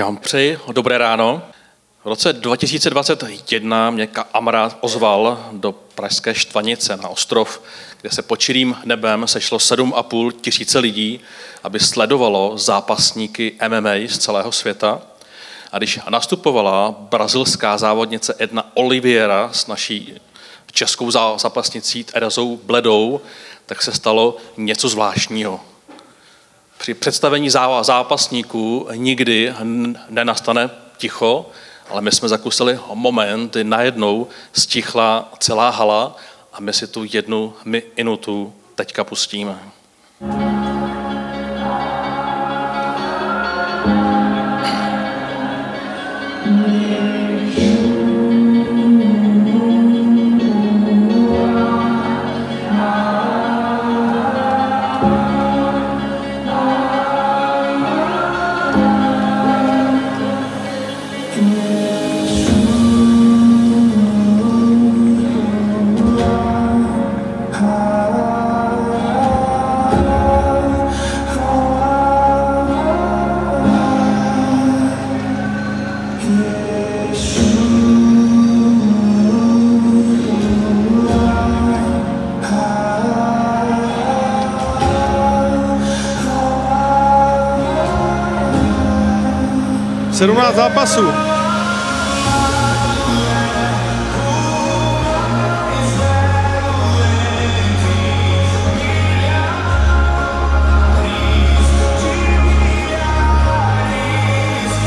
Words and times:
Já 0.00 0.06
vám 0.06 0.16
přeji 0.16 0.58
dobré 0.72 0.98
ráno. 0.98 1.42
V 2.04 2.08
roce 2.08 2.32
2021 2.32 3.90
mě 3.90 4.06
kamarád 4.06 4.76
ozval 4.80 5.48
do 5.52 5.72
pražské 5.72 6.34
Štvanice 6.34 6.96
na 6.96 7.08
ostrov, 7.08 7.62
kde 8.00 8.10
se 8.10 8.22
pod 8.22 8.48
nebem 8.84 9.28
sešlo 9.28 9.58
7,5 9.58 10.32
tisíce 10.32 10.78
lidí, 10.78 11.20
aby 11.62 11.80
sledovalo 11.80 12.58
zápasníky 12.58 13.52
MMA 13.68 13.94
z 14.08 14.18
celého 14.18 14.52
světa. 14.52 15.02
A 15.72 15.78
když 15.78 16.00
nastupovala 16.08 16.94
brazilská 16.98 17.78
závodnice 17.78 18.34
Edna 18.38 18.70
Oliveira 18.74 19.50
s 19.52 19.66
naší 19.66 20.14
českou 20.72 21.10
zápasnicí 21.10 22.04
Terezou 22.04 22.56
Bledou, 22.56 23.20
tak 23.66 23.82
se 23.82 23.92
stalo 23.92 24.36
něco 24.56 24.88
zvláštního 24.88 25.60
při 26.80 26.94
představení 26.94 27.50
zápasníků 27.82 28.88
nikdy 28.94 29.54
nenastane 30.08 30.70
ticho, 30.96 31.50
ale 31.90 32.00
my 32.00 32.12
jsme 32.12 32.28
zakusili 32.28 32.78
moment, 32.94 33.52
kdy 33.52 33.64
najednou 33.64 34.26
stichla 34.52 35.32
celá 35.38 35.70
hala 35.70 36.16
a 36.52 36.60
my 36.60 36.72
si 36.72 36.86
tu 36.86 37.04
jednu 37.12 37.54
minutu 37.96 38.52
teďka 38.74 39.04
pustíme. 39.04 39.58
Zápasu. 90.54 91.12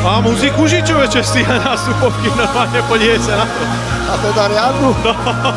A 0.06 0.22
muziku 0.22 0.64
užít 0.64 0.88
člověče 0.88 1.24
z 1.24 1.32
téhle 1.32 1.60
nástupovky, 1.60 2.32
normálně 2.38 2.82
podívej 2.82 3.20
se 3.20 3.38
na 3.38 3.46
to. 3.46 3.62
A 4.14 4.18
to 4.18 4.34
tady 4.34 4.54
Riadu. 4.54 4.98
No. 5.04 5.56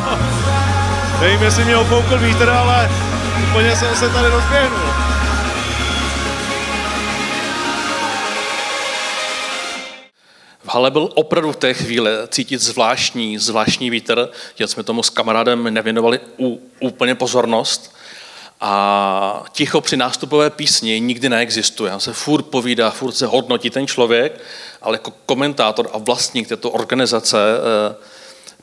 Nevím, 1.21 1.43
jestli 1.43 1.65
mě 1.65 1.77
opoukl 1.77 2.19
vítr, 2.19 2.51
ale 2.51 2.91
úplně 3.51 3.77
jsem 3.77 3.97
se 3.97 4.09
tady 4.09 4.29
rozběhnul. 4.29 5.06
Hale 10.77 10.91
byl 10.91 11.11
opravdu 11.15 11.53
v 11.53 11.57
té 11.57 11.75
chvíli 11.75 12.11
cítit 12.29 12.61
zvláštní, 12.61 13.39
zvláštní 13.39 13.91
vítr, 13.91 14.29
že 14.55 14.67
jsme 14.67 14.83
tomu 14.83 15.03
s 15.03 15.11
kamarádem 15.11 15.75
nevěnovali 15.75 16.21
úplně 16.81 17.15
pozornost. 17.15 17.97
A 18.61 19.45
ticho 19.53 19.81
při 19.81 19.97
nástupové 19.97 20.51
písni 20.51 21.01
nikdy 21.01 21.29
neexistuje. 21.29 21.95
On 21.95 22.01
se 22.01 22.13
furt 22.13 22.43
povídá, 22.43 22.91
furt 22.91 23.13
se 23.13 23.27
hodnotí 23.27 23.71
ten 23.71 23.87
člověk, 23.87 24.41
ale 24.83 24.95
jako 24.95 25.13
komentátor 25.27 25.89
a 25.93 25.99
vlastník 25.99 26.49
této 26.49 26.71
organizace 26.71 27.39
eh, 27.39 27.95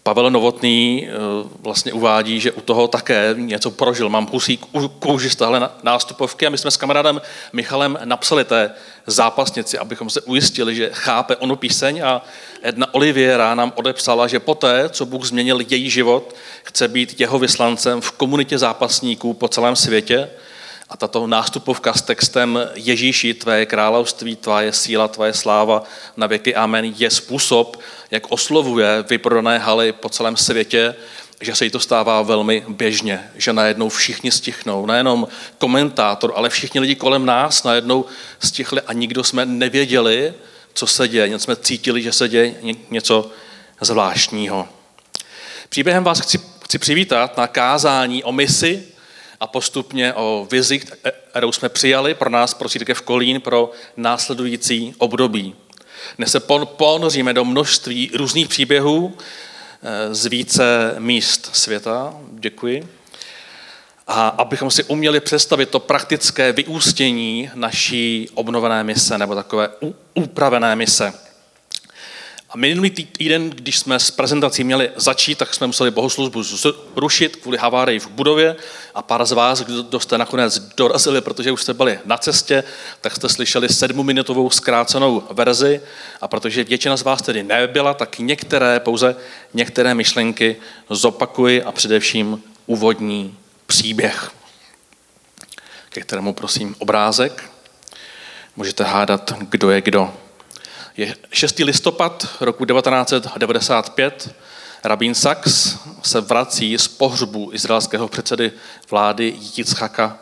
Pavel 0.03 0.31
Novotný 0.31 1.07
eh, 1.07 1.13
vlastně 1.59 1.93
uvádí, 1.93 2.39
že 2.39 2.51
u 2.51 2.61
toho 2.61 2.87
také 2.87 3.35
něco 3.37 3.71
prožil. 3.71 4.09
Mám 4.09 4.27
husí 4.31 4.59
kůži 4.99 5.29
z 5.29 5.35
téhle 5.35 5.69
nástupovky 5.83 6.47
a 6.47 6.49
my 6.49 6.57
jsme 6.57 6.71
s 6.71 6.77
kamarádem 6.77 7.21
Michalem 7.53 7.99
napsali 8.05 8.43
té 8.43 8.71
zápasnici, 9.07 9.77
abychom 9.77 10.09
se 10.09 10.21
ujistili, 10.21 10.75
že 10.75 10.89
chápe 10.93 11.35
onu 11.35 11.55
píseň 11.55 12.01
a 12.03 12.21
Edna 12.61 12.93
Oliviera 12.93 13.55
nám 13.55 13.73
odepsala, 13.75 14.27
že 14.27 14.39
poté, 14.39 14.89
co 14.89 15.05
Bůh 15.05 15.25
změnil 15.25 15.59
její 15.69 15.89
život, 15.89 16.35
chce 16.63 16.87
být 16.87 17.19
jeho 17.19 17.39
vyslancem 17.39 18.01
v 18.01 18.11
komunitě 18.11 18.57
zápasníků 18.57 19.33
po 19.33 19.47
celém 19.47 19.75
světě 19.75 20.29
a 20.89 20.97
tato 20.97 21.27
nástupovka 21.27 21.93
s 21.93 22.01
textem 22.01 22.59
Ježíši, 22.75 23.33
tvé 23.33 23.65
království, 23.65 24.35
tvoje 24.35 24.73
síla, 24.73 25.07
tvoje 25.07 25.33
sláva 25.33 25.83
na 26.17 26.27
věky 26.27 26.55
amen 26.55 26.93
je 26.97 27.09
způsob, 27.09 27.79
jak 28.11 28.31
oslovuje 28.31 29.03
vyprodané 29.09 29.57
haly 29.57 29.91
po 29.91 30.09
celém 30.09 30.37
světě, 30.37 30.95
že 31.41 31.55
se 31.55 31.65
jí 31.65 31.71
to 31.71 31.79
stává 31.79 32.21
velmi 32.21 32.63
běžně, 32.67 33.31
že 33.35 33.53
najednou 33.53 33.89
všichni 33.89 34.31
stichnou, 34.31 34.85
nejenom 34.85 35.27
komentátor, 35.57 36.33
ale 36.35 36.49
všichni 36.49 36.79
lidi 36.79 36.95
kolem 36.95 37.25
nás 37.25 37.63
najednou 37.63 38.05
stichli 38.39 38.81
a 38.81 38.93
nikdo 38.93 39.23
jsme 39.23 39.45
nevěděli, 39.45 40.33
co 40.73 40.87
se 40.87 41.07
děje, 41.07 41.29
něco 41.29 41.43
jsme 41.43 41.55
cítili, 41.55 42.01
že 42.01 42.11
se 42.11 42.29
děje 42.29 42.55
něco 42.89 43.31
zvláštního. 43.81 44.67
Příběhem 45.69 46.03
vás 46.03 46.19
chci, 46.19 46.39
chci 46.63 46.79
přivítat 46.79 47.37
na 47.37 47.47
kázání 47.47 48.23
o 48.23 48.31
misi 48.31 48.92
a 49.43 49.47
postupně 49.47 50.13
o 50.13 50.47
vizi, 50.51 50.81
kterou 51.31 51.51
jsme 51.51 51.69
přijali 51.69 52.13
pro 52.13 52.29
nás, 52.29 52.53
pro 52.53 52.69
církev 52.69 53.01
Kolín, 53.01 53.41
pro 53.41 53.71
následující 53.97 54.95
období. 54.97 55.55
Dnes 56.17 56.31
se 56.31 56.39
ponoříme 56.65 57.33
do 57.33 57.45
množství 57.45 58.11
různých 58.13 58.47
příběhů 58.47 59.17
eh, 59.83 60.15
z 60.15 60.25
více 60.25 60.95
míst 60.99 61.49
světa. 61.55 62.13
Děkuji. 62.31 62.87
A 64.07 64.27
abychom 64.27 64.71
si 64.71 64.83
uměli 64.83 65.19
představit 65.19 65.69
to 65.69 65.79
praktické 65.79 66.51
vyústění 66.51 67.51
naší 67.55 68.29
obnovené 68.33 68.83
mise 68.83 69.17
nebo 69.17 69.35
takové 69.35 69.69
upravené 70.13 70.75
mise. 70.75 71.13
A 72.53 72.57
minulý 72.57 72.89
týden, 72.89 73.49
když 73.49 73.79
jsme 73.79 73.99
s 73.99 74.11
prezentací 74.11 74.63
měli 74.63 74.91
začít, 74.95 75.37
tak 75.37 75.53
jsme 75.53 75.67
museli 75.67 75.91
bohoslužbu 75.91 76.43
rušit 76.95 77.35
kvůli 77.35 77.57
havárii 77.57 77.99
v 77.99 78.07
budově 78.07 78.55
a 78.95 79.01
pár 79.01 79.25
z 79.25 79.31
vás, 79.31 79.61
kdo 79.61 79.99
jste 79.99 80.17
nakonec 80.17 80.59
dorazili, 80.59 81.21
protože 81.21 81.51
už 81.51 81.61
jste 81.61 81.73
byli 81.73 81.99
na 82.05 82.17
cestě, 82.17 82.63
tak 83.01 83.15
jste 83.15 83.29
slyšeli 83.29 83.69
sedmuminutovou 83.69 84.49
zkrácenou 84.49 85.23
verzi 85.31 85.81
a 86.21 86.27
protože 86.27 86.63
většina 86.63 86.97
z 86.97 87.01
vás 87.01 87.21
tedy 87.21 87.43
nebyla, 87.43 87.93
tak 87.93 88.19
některé, 88.19 88.79
pouze 88.79 89.15
některé 89.53 89.93
myšlenky 89.93 90.55
zopakuji 90.89 91.63
a 91.63 91.71
především 91.71 92.43
úvodní 92.65 93.37
příběh, 93.67 94.31
ke 95.89 96.01
kterému 96.01 96.33
prosím 96.33 96.75
obrázek. 96.79 97.49
Můžete 98.55 98.83
hádat, 98.83 99.33
kdo 99.39 99.71
je 99.71 99.81
kdo. 99.81 100.22
Je 100.97 101.15
6. 101.31 101.59
listopad 101.59 102.27
roku 102.39 102.65
1995. 102.65 104.35
Rabín 104.83 105.15
Sachs 105.15 105.77
se 106.03 106.21
vrací 106.21 106.77
z 106.77 106.87
pohřbu 106.87 107.49
izraelského 107.53 108.07
předsedy 108.07 108.51
vlády 108.89 109.35
Yitzhaka 109.57 110.19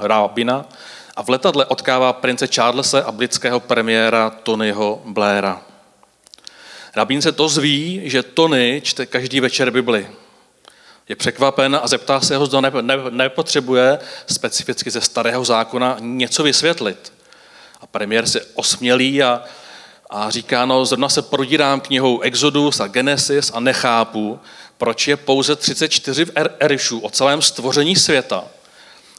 Rabina 0.00 0.64
a 1.16 1.22
v 1.22 1.28
letadle 1.28 1.66
odkává 1.66 2.12
prince 2.12 2.46
Charlesa 2.46 3.02
a 3.04 3.12
britského 3.12 3.60
premiéra 3.60 4.30
Tonyho 4.30 5.02
Blaira. 5.04 5.62
Rabín 6.96 7.22
se 7.22 7.32
to 7.32 7.48
zví, 7.48 8.00
že 8.04 8.22
Tony 8.22 8.82
čte 8.84 9.06
každý 9.06 9.40
večer 9.40 9.70
Bibli. 9.70 10.08
Je 11.08 11.16
překvapen 11.16 11.80
a 11.82 11.88
zeptá 11.88 12.20
se 12.20 12.36
ho, 12.36 12.46
zda 12.46 12.60
nepotřebuje 13.10 13.98
specificky 14.26 14.90
ze 14.90 15.00
starého 15.00 15.44
zákona 15.44 15.96
něco 16.00 16.42
vysvětlit. 16.42 17.12
A 17.80 17.86
premiér 17.86 18.26
se 18.26 18.40
osmělí 18.54 19.22
a 19.22 19.42
a 20.10 20.30
říká, 20.30 20.66
no 20.66 20.84
zrovna 20.84 21.08
se 21.08 21.22
prodírám 21.22 21.80
knihou 21.80 22.20
Exodus 22.20 22.80
a 22.80 22.86
Genesis 22.86 23.50
a 23.54 23.60
nechápu, 23.60 24.40
proč 24.78 25.08
je 25.08 25.16
pouze 25.16 25.56
34 25.56 26.24
v 26.24 26.30
er- 26.30 26.50
Erišu 26.60 26.98
o 26.98 27.10
celém 27.10 27.42
stvoření 27.42 27.96
světa. 27.96 28.44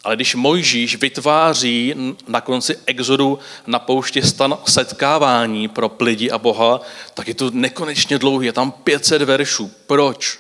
Ale 0.04 0.16
když 0.16 0.36
Mojžíš 0.36 0.96
vytváří 0.96 1.96
na 2.28 2.42
konci 2.42 2.78
Exodu 2.86 3.40
na 3.68 3.80
poušti 3.80 4.22
stan 4.22 4.58
setkávání 4.66 5.68
pro 5.68 5.92
lidi 6.00 6.32
a 6.32 6.38
Boha, 6.38 6.82
tak 7.14 7.28
je 7.28 7.34
to 7.34 7.52
nekonečně 7.54 8.18
dlouhý, 8.18 8.46
je 8.46 8.54
tam 8.54 8.72
500 8.72 9.22
veršů. 9.22 9.72
Proč? 9.88 10.40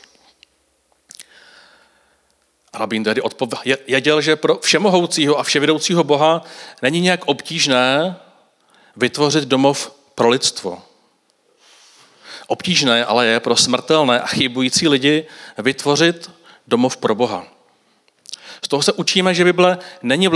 Rabín 2.73 3.03
tedy 3.03 3.21
odpověděl, 3.21 4.21
že 4.21 4.35
pro 4.35 4.57
všemohoucího 4.57 5.39
a 5.39 5.43
vševědoucího 5.43 6.03
Boha 6.03 6.43
není 6.81 7.01
nějak 7.01 7.21
obtížné 7.25 8.15
vytvořit 8.95 9.43
domov 9.43 10.00
pro 10.21 10.29
lidstvo. 10.29 10.81
Obtížné 12.47 13.05
ale 13.05 13.27
je 13.27 13.39
pro 13.39 13.55
smrtelné 13.55 14.21
a 14.21 14.27
chybující 14.27 14.87
lidi 14.87 15.25
vytvořit 15.57 16.31
domov 16.67 16.97
pro 16.97 17.15
Boha. 17.15 17.45
Z 18.65 18.67
toho 18.67 18.83
se 18.83 18.93
učíme, 18.93 19.33
že 19.33 19.43
Bible 19.43 19.77
není 20.01 20.27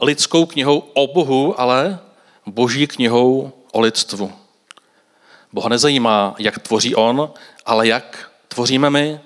lidskou 0.00 0.46
knihou 0.46 0.78
o 0.78 1.06
Bohu, 1.06 1.60
ale 1.60 1.98
boží 2.46 2.86
knihou 2.86 3.52
o 3.72 3.80
lidstvu. 3.80 4.32
Boha 5.52 5.68
nezajímá, 5.68 6.34
jak 6.38 6.58
tvoří 6.58 6.94
on, 6.94 7.32
ale 7.66 7.88
jak 7.88 8.30
tvoříme 8.48 8.90
my. 8.90 9.20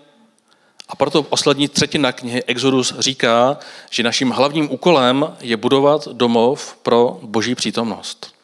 A 0.89 0.97
proto 0.97 1.23
poslední 1.23 1.69
třetina 1.69 2.13
knihy 2.13 2.45
Exodus 2.45 2.95
říká, 2.99 3.59
že 3.91 4.03
naším 4.03 4.31
hlavním 4.31 4.73
úkolem 4.73 5.37
je 5.41 5.57
budovat 5.57 6.09
domov 6.09 6.77
pro 6.83 7.19
boží 7.23 7.55
přítomnost. 7.55 8.38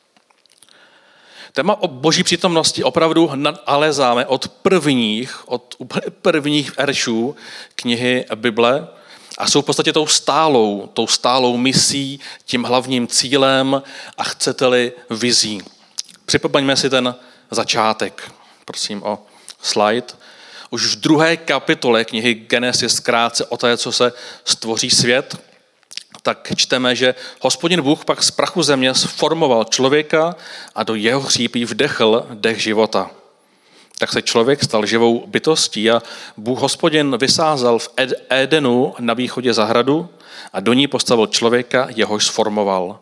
Téma 1.57 1.83
o 1.83 1.89
boží 1.89 2.23
přítomnosti 2.23 2.85
opravdu 2.85 3.31
nalezáme 3.67 4.27
od 4.27 4.49
prvních, 4.49 5.49
od 5.49 5.77
prvních 6.23 6.77
veršů 6.77 7.37
knihy 7.75 8.25
Bible 8.35 8.89
a 9.39 9.51
jsou 9.51 9.63
v 9.63 9.65
podstatě 9.65 9.93
tou 9.93 10.07
stálou, 10.07 10.91
tou 10.93 11.07
stálou 11.07 11.57
misí, 11.57 12.21
tím 12.45 12.63
hlavním 12.63 13.07
cílem 13.07 13.83
a 14.19 14.25
chcete-li 14.25 14.93
vizí. 15.11 15.63
Připomeňme 16.27 16.77
si 16.77 16.91
ten 16.91 17.15
začátek. 17.51 18.33
Prosím 18.65 19.03
o 19.03 19.19
slide. 19.63 20.07
Už 20.71 20.87
v 20.87 21.01
druhé 21.01 21.37
kapitole 21.37 22.05
knihy 22.05 22.35
Genesis 22.35 23.01
krátce 23.01 23.47
o 23.47 23.57
té, 23.57 23.77
co 23.77 23.93
se 23.93 24.13
stvoří 24.45 24.91
svět, 24.91 25.54
tak 26.25 26.53
čteme, 26.57 26.97
že 26.97 27.15
hospodin 27.41 27.83
Bůh 27.83 28.05
pak 28.05 28.23
z 28.23 28.31
prachu 28.31 28.63
země 28.63 28.95
sformoval 28.95 29.65
člověka 29.65 30.37
a 30.75 30.83
do 30.83 30.95
jeho 30.95 31.21
hřípí 31.21 31.65
vdechl 31.65 32.27
dech 32.31 32.63
života. 32.63 33.11
Tak 33.99 34.13
se 34.13 34.23
člověk 34.23 34.65
stal 34.65 34.87
živou 34.87 35.25
bytostí 35.27 35.91
a 35.91 36.03
Bůh 36.37 36.59
hospodin 36.59 37.17
vysázal 37.19 37.79
v 37.79 37.89
Edenu 38.31 38.95
na 38.99 39.15
východě 39.15 39.55
zahradu 39.55 40.09
a 40.53 40.61
do 40.61 40.73
ní 40.73 40.87
postavil 40.87 41.27
člověka, 41.27 41.89
jehož 41.97 42.27
sformoval. 42.27 42.99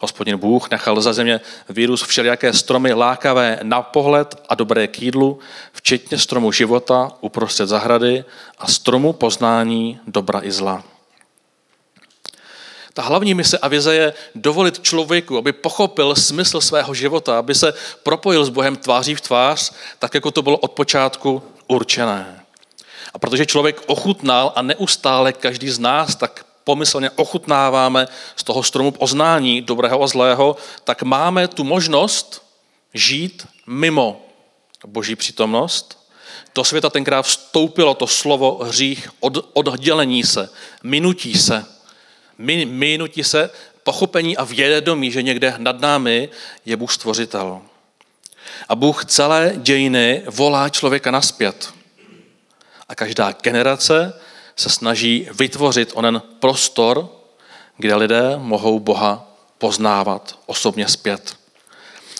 Hospodin 0.00 0.36
Bůh 0.36 0.70
nechal 0.70 1.00
za 1.00 1.12
země 1.12 1.40
vírus 1.68 2.02
všelijaké 2.02 2.52
stromy 2.52 2.92
lákavé 2.92 3.58
na 3.62 3.82
pohled 3.82 4.34
a 4.48 4.54
dobré 4.54 4.86
k 4.86 5.02
jídlu, 5.02 5.38
včetně 5.72 6.18
stromu 6.18 6.52
života 6.52 7.12
uprostřed 7.20 7.66
zahrady 7.66 8.24
a 8.58 8.66
stromu 8.66 9.12
poznání 9.12 10.00
dobra 10.06 10.40
i 10.42 10.50
zla. 10.50 10.91
Ta 12.94 13.02
hlavní 13.02 13.34
mise 13.34 13.58
a 13.58 13.68
vize 13.68 13.94
je 13.94 14.14
dovolit 14.34 14.80
člověku, 14.80 15.38
aby 15.38 15.52
pochopil 15.52 16.14
smysl 16.14 16.60
svého 16.60 16.94
života, 16.94 17.38
aby 17.38 17.54
se 17.54 17.74
propojil 18.02 18.44
s 18.44 18.48
Bohem 18.48 18.76
tváří 18.76 19.14
v 19.14 19.20
tvář, 19.20 19.72
tak 19.98 20.14
jako 20.14 20.30
to 20.30 20.42
bylo 20.42 20.58
od 20.58 20.72
počátku 20.72 21.42
určené. 21.66 22.44
A 23.14 23.18
protože 23.18 23.46
člověk 23.46 23.82
ochutnal 23.86 24.52
a 24.56 24.62
neustále 24.62 25.32
každý 25.32 25.70
z 25.70 25.78
nás 25.78 26.16
tak 26.16 26.46
pomyslně 26.64 27.10
ochutnáváme 27.10 28.08
z 28.36 28.44
toho 28.44 28.62
stromu 28.62 28.90
poznání 28.90 29.62
dobrého 29.62 30.02
a 30.02 30.06
zlého, 30.06 30.56
tak 30.84 31.02
máme 31.02 31.48
tu 31.48 31.64
možnost 31.64 32.42
žít 32.94 33.46
mimo 33.66 34.26
boží 34.86 35.16
přítomnost. 35.16 35.98
Do 36.54 36.64
světa 36.64 36.90
tenkrát 36.90 37.22
vstoupilo 37.22 37.94
to 37.94 38.06
slovo 38.06 38.60
hřích, 38.64 39.08
od, 39.20 39.50
oddělení 39.52 40.22
se, 40.22 40.50
minutí 40.82 41.34
se, 41.34 41.64
minutí 42.38 43.24
se 43.24 43.50
pochopení 43.82 44.36
a 44.36 44.44
vědomí, 44.44 45.10
že 45.10 45.22
někde 45.22 45.54
nad 45.58 45.80
námi 45.80 46.28
je 46.66 46.76
Bůh 46.76 46.92
stvořitel. 46.92 47.62
A 48.68 48.74
Bůh 48.74 49.04
celé 49.04 49.52
dějiny 49.56 50.22
volá 50.26 50.68
člověka 50.68 51.10
naspět. 51.10 51.72
A 52.88 52.94
každá 52.94 53.32
generace 53.42 54.20
se 54.56 54.70
snaží 54.70 55.28
vytvořit 55.38 55.92
onen 55.94 56.22
prostor, 56.38 57.08
kde 57.76 57.94
lidé 57.94 58.36
mohou 58.36 58.80
Boha 58.80 59.28
poznávat 59.58 60.38
osobně 60.46 60.88
zpět. 60.88 61.41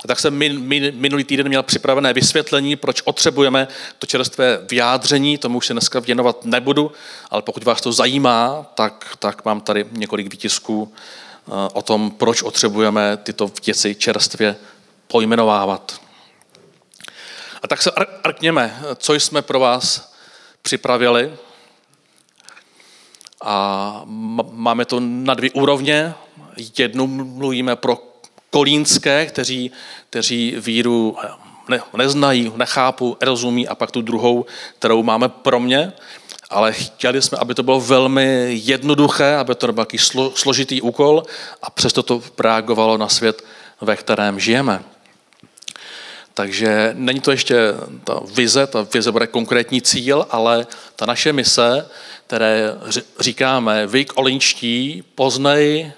Tak 0.06 0.20
jsem 0.20 0.34
min, 0.34 0.60
min, 0.60 0.92
minulý 0.94 1.24
týden 1.24 1.48
měl 1.48 1.62
připravené 1.62 2.12
vysvětlení, 2.12 2.76
proč 2.76 3.00
potřebujeme 3.00 3.68
to 3.98 4.06
čerstvé 4.06 4.58
vyjádření, 4.70 5.38
tomu 5.38 5.58
už 5.58 5.66
se 5.66 5.72
dneska 5.72 6.00
věnovat 6.00 6.44
nebudu, 6.44 6.92
ale 7.30 7.42
pokud 7.42 7.64
vás 7.64 7.80
to 7.80 7.92
zajímá, 7.92 8.66
tak, 8.74 9.16
tak 9.18 9.44
mám 9.44 9.60
tady 9.60 9.86
několik 9.92 10.32
výtisků 10.32 10.92
eh, 10.94 11.50
o 11.72 11.82
tom, 11.82 12.10
proč 12.10 12.42
potřebujeme 12.42 13.16
tyto 13.16 13.50
věci 13.66 13.94
čerstvě 13.94 14.56
pojmenovávat. 15.06 16.00
A 17.62 17.68
tak 17.68 17.82
se 17.82 17.90
arkněme, 18.24 18.82
co 18.96 19.14
jsme 19.14 19.42
pro 19.42 19.60
vás 19.60 20.12
připravili. 20.62 21.32
A 23.44 24.02
máme 24.50 24.84
to 24.84 25.00
na 25.00 25.34
dvě 25.34 25.50
úrovně. 25.50 26.14
Jednu 26.78 27.06
mluvíme 27.06 27.76
pro 27.76 28.11
kolínské, 28.52 29.26
kteří, 29.26 29.70
kteří 30.10 30.54
víru 30.58 31.16
ne, 31.68 31.80
neznají, 31.96 32.52
nechápu, 32.56 33.16
rozumí 33.20 33.68
a 33.68 33.74
pak 33.74 33.90
tu 33.90 34.02
druhou, 34.02 34.46
kterou 34.78 35.02
máme 35.02 35.28
pro 35.28 35.60
mě. 35.60 35.92
Ale 36.50 36.72
chtěli 36.72 37.22
jsme, 37.22 37.38
aby 37.38 37.54
to 37.54 37.62
bylo 37.62 37.80
velmi 37.80 38.50
jednoduché, 38.52 39.36
aby 39.36 39.54
to 39.54 39.72
byl 39.72 39.86
slo, 39.96 40.32
složitý 40.34 40.82
úkol 40.82 41.22
a 41.62 41.70
přesto 41.70 42.02
to 42.02 42.22
reagovalo 42.38 42.98
na 42.98 43.08
svět, 43.08 43.44
ve 43.80 43.96
kterém 43.96 44.40
žijeme. 44.40 44.82
Takže 46.34 46.92
není 46.96 47.20
to 47.20 47.30
ještě 47.30 47.56
ta 48.04 48.20
vize, 48.34 48.66
ta 48.66 48.86
vize 48.94 49.12
bude 49.12 49.26
konkrétní 49.26 49.82
cíl, 49.82 50.26
ale 50.30 50.66
ta 50.96 51.06
naše 51.06 51.32
mise, 51.32 51.88
které 52.26 52.74
říkáme, 53.20 53.86
vy 53.86 54.06
olinčtí, 54.14 55.04
poznej 55.14 55.92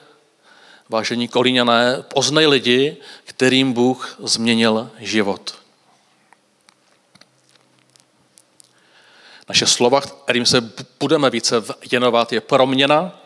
vážení 0.89 1.29
kolíňané, 1.29 2.05
poznej 2.15 2.47
lidi, 2.47 2.97
kterým 3.25 3.73
Bůh 3.73 4.17
změnil 4.19 4.91
život. 4.99 5.55
Naše 9.49 9.67
slova, 9.67 10.01
kterým 10.01 10.47
se 10.47 10.73
budeme 11.01 11.31
více 11.31 11.65
věnovat, 11.91 12.33
je 12.33 12.41
proměna, 12.41 13.21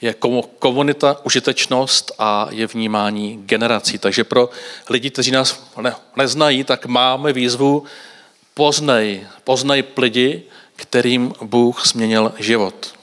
je 0.00 0.14
komunita, 0.58 1.24
užitečnost 1.24 2.12
a 2.18 2.48
je 2.50 2.66
vnímání 2.66 3.42
generací. 3.46 3.98
Takže 3.98 4.24
pro 4.24 4.50
lidi, 4.88 5.10
kteří 5.10 5.30
nás 5.30 5.70
ne, 5.80 5.94
neznají, 6.16 6.64
tak 6.64 6.86
máme 6.86 7.32
výzvu 7.32 7.84
poznej, 8.54 9.26
poznej 9.44 9.84
lidi, 9.96 10.42
kterým 10.76 11.34
Bůh 11.42 11.86
změnil 11.86 12.32
život 12.38 12.99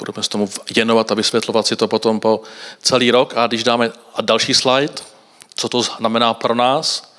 budeme 0.00 0.22
s 0.22 0.28
tomu 0.28 0.48
věnovat 0.74 1.12
a 1.12 1.14
vysvětlovat 1.14 1.66
si 1.66 1.76
to 1.76 1.88
potom 1.88 2.20
po 2.20 2.42
celý 2.82 3.10
rok. 3.10 3.34
A 3.36 3.46
když 3.46 3.64
dáme 3.64 3.92
a 4.14 4.22
další 4.22 4.54
slide, 4.54 4.94
co 5.54 5.68
to 5.68 5.82
znamená 5.82 6.34
pro 6.34 6.54
nás, 6.54 7.14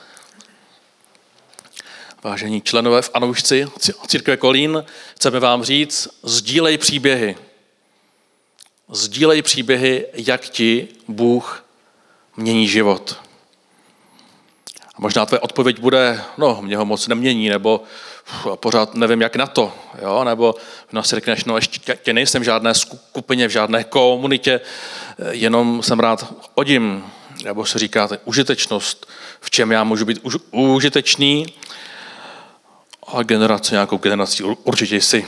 vážení 2.23 2.61
členové 2.61 3.01
v 3.01 3.09
Anoušci 3.13 3.67
církve 4.07 4.37
Kolín, 4.37 4.85
chceme 5.15 5.39
vám 5.39 5.63
říct, 5.63 6.07
sdílej 6.23 6.77
příběhy. 6.77 7.37
Sdílej 8.89 9.41
příběhy, 9.41 10.07
jak 10.13 10.41
ti 10.41 10.87
Bůh 11.07 11.65
mění 12.37 12.67
život. 12.67 13.17
A 14.95 14.97
možná 14.97 15.25
tvoje 15.25 15.39
odpověď 15.39 15.79
bude, 15.79 16.23
no, 16.37 16.61
mě 16.61 16.77
ho 16.77 16.85
moc 16.85 17.07
nemění, 17.07 17.49
nebo 17.49 17.83
pořád 18.55 18.95
nevím, 18.95 19.21
jak 19.21 19.35
na 19.35 19.47
to, 19.47 19.73
jo? 20.01 20.23
nebo 20.23 20.55
no, 20.91 21.03
si 21.03 21.15
řekneš, 21.15 21.45
no 21.45 21.57
ještě 21.57 22.13
nejsem 22.13 22.41
v 22.41 22.45
žádné 22.45 22.73
skupině, 22.73 23.47
v 23.47 23.51
žádné 23.51 23.83
komunitě, 23.83 24.61
jenom 25.29 25.83
jsem 25.83 25.99
rád 25.99 26.33
odím, 26.55 27.05
nebo 27.43 27.65
se 27.65 27.79
říkáte 27.79 28.17
užitečnost, 28.25 29.07
v 29.41 29.51
čem 29.51 29.71
já 29.71 29.83
můžu 29.83 30.05
být 30.05 30.19
už, 30.23 30.37
užitečný, 30.51 31.45
a 33.07 33.23
generace, 33.23 33.75
nějakou 33.75 33.97
generací 33.97 34.43
určitě 34.43 34.95
jsi. 34.95 35.25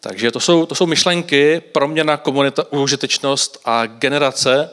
Takže 0.00 0.30
to 0.30 0.40
jsou, 0.40 0.66
to 0.66 0.74
jsou 0.74 0.86
myšlenky, 0.86 1.62
proměna, 1.72 2.16
komunita, 2.16 2.72
užitečnost 2.72 3.60
a 3.64 3.86
generace, 3.86 4.70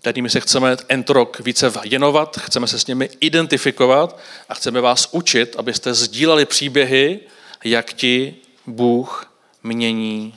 kterými 0.00 0.30
se 0.30 0.40
chceme 0.40 0.76
tento 0.76 1.12
rok 1.12 1.40
více 1.40 1.70
věnovat, 1.70 2.38
chceme 2.38 2.66
se 2.66 2.78
s 2.78 2.86
nimi 2.86 3.10
identifikovat 3.20 4.18
a 4.48 4.54
chceme 4.54 4.80
vás 4.80 5.08
učit, 5.10 5.56
abyste 5.58 5.94
sdíleli 5.94 6.44
příběhy, 6.46 7.20
jak 7.64 7.92
ti 7.92 8.36
Bůh 8.66 9.32
mění 9.62 10.34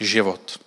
život. 0.00 0.58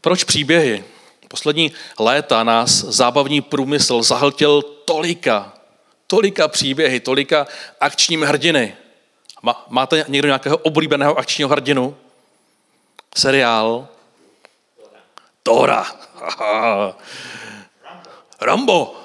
Proč 0.00 0.24
příběhy? 0.24 0.84
Poslední 1.28 1.72
léta 1.98 2.44
nás 2.44 2.70
zábavní 2.70 3.40
průmysl 3.40 4.02
zahltil 4.02 4.62
tolika, 4.62 5.52
tolika 6.06 6.48
příběhy, 6.48 7.00
tolika 7.00 7.46
akčními 7.80 8.26
hrdiny. 8.26 8.76
Máte 9.68 10.04
někdo 10.08 10.28
nějakého 10.28 10.56
oblíbeného 10.56 11.18
akčního 11.18 11.50
hrdinu? 11.50 11.96
Seriál, 13.16 13.88
Tora. 15.42 15.86
Rambo. 18.40 19.00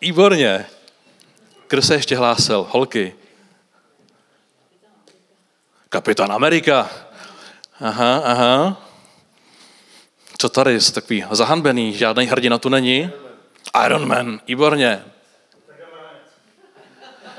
Výborně. 0.00 0.66
Kdo 1.68 1.82
se 1.82 1.94
ještě 1.94 2.16
hlásil? 2.16 2.66
Holky. 2.70 3.14
Kapitán 5.88 6.32
Amerika. 6.32 6.90
Aha, 7.80 8.22
aha. 8.24 8.82
Co 10.38 10.48
tady, 10.48 10.72
je 10.72 10.80
takový 10.94 11.24
zahanbený, 11.30 11.94
žádný 11.94 12.26
hrdina 12.26 12.58
tu 12.58 12.68
není? 12.68 13.10
Iron 13.86 14.08
Man, 14.08 14.40
výborně. 14.46 15.04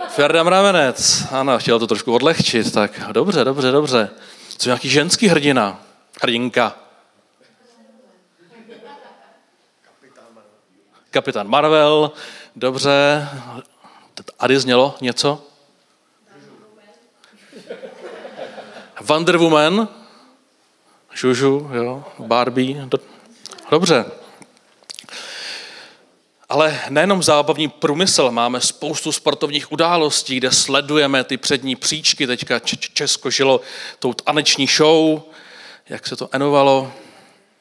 Ferda 0.08 0.44
Mravenec, 0.44 1.24
ano, 1.32 1.60
chtěl 1.60 1.80
to 1.80 1.88
trošku 1.88 2.14
odlehčit, 2.14 2.74
tak 2.74 3.12
dobře, 3.12 3.44
dobře, 3.44 3.72
dobře. 3.72 4.10
Co 4.58 4.70
nějaký 4.70 4.90
ženský 4.90 5.28
hrdina? 5.28 5.80
Hrdinka. 6.24 6.76
Kapitán 11.12 11.48
Marvel, 11.48 12.12
dobře. 12.56 13.28
Ady 14.40 14.60
znělo 14.60 14.96
něco? 15.02 15.46
Wonder 19.02 19.38
Woman, 19.38 19.88
Žužu, 21.14 21.70
jo, 21.74 22.06
Barbie, 22.20 22.90
dobře. 23.72 24.06
Ale 26.50 26.82
nejenom 26.90 27.24
zábavní 27.24 27.70
průmysl, 27.70 28.32
máme 28.32 28.62
spoustu 28.62 29.12
sportovních 29.12 29.72
událostí, 29.72 30.38
kde 30.38 30.52
sledujeme 30.52 31.24
ty 31.24 31.38
přední 31.38 31.76
příčky. 31.76 32.28
Teďka 32.28 32.60
Česko 32.94 33.30
žilo 33.30 33.62
tou 34.00 34.14
taneční 34.14 34.68
show, 34.68 35.22
jak 35.90 36.08
se 36.08 36.16
to 36.16 36.30
enovalo, 36.32 36.92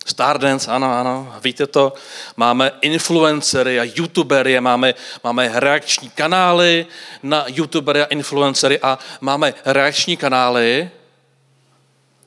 Stardance, 0.06 0.70
ano, 0.70 0.92
ano, 0.98 1.34
víte 1.44 1.66
to. 1.66 1.92
Máme 2.36 2.72
influencery 2.80 3.80
a 3.80 3.84
youtubery, 3.84 4.60
máme, 4.60 4.94
máme 5.24 5.50
reakční 5.54 6.10
kanály 6.10 6.86
na 7.22 7.44
youtubery 7.48 8.02
a 8.02 8.04
influencery 8.04 8.80
a 8.80 8.98
máme 9.20 9.54
reakční 9.64 10.16
kanály 10.16 10.90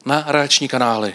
na 0.05 0.23
reakční 0.27 0.67
kanály. 0.67 1.13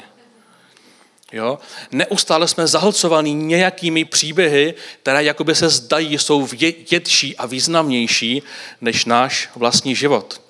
Jo? 1.33 1.59
Neustále 1.93 2.49
jsme 2.49 2.67
zahlcovaní 2.67 3.35
nějakými 3.35 4.05
příběhy, 4.05 4.75
které 5.03 5.25
jakoby 5.25 5.55
se 5.55 5.69
zdají, 5.69 6.19
jsou 6.19 6.47
větší 6.91 7.37
a 7.37 7.47
významnější 7.47 8.43
než 8.81 9.05
náš 9.05 9.49
vlastní 9.57 9.95
život. 9.95 10.41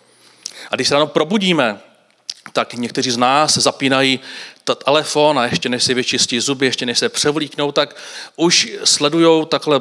A 0.71 0.75
když 0.75 0.89
se 0.89 0.95
ráno 0.95 1.07
probudíme, 1.07 1.81
tak 2.53 2.75
někteří 2.75 3.11
z 3.11 3.17
nás 3.17 3.59
zapínají 3.59 4.21
telefon 4.85 5.39
a 5.39 5.45
ještě 5.45 5.69
než 5.69 5.85
si 5.85 5.95
vyčistí 5.95 6.41
zuby, 6.41 6.67
ještě 6.67 6.87
než 6.87 6.99
se 6.99 7.09
převlíknou, 7.09 7.73
tak 7.73 7.97
už 8.37 8.73
sledují 8.85 9.47
takhle, 9.47 9.81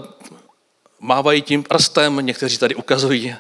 mávají 1.00 1.42
tím 1.42 1.64
prstem, 1.64 2.26
někteří 2.26 2.58
tady 2.58 2.76
ukazují 2.76 3.36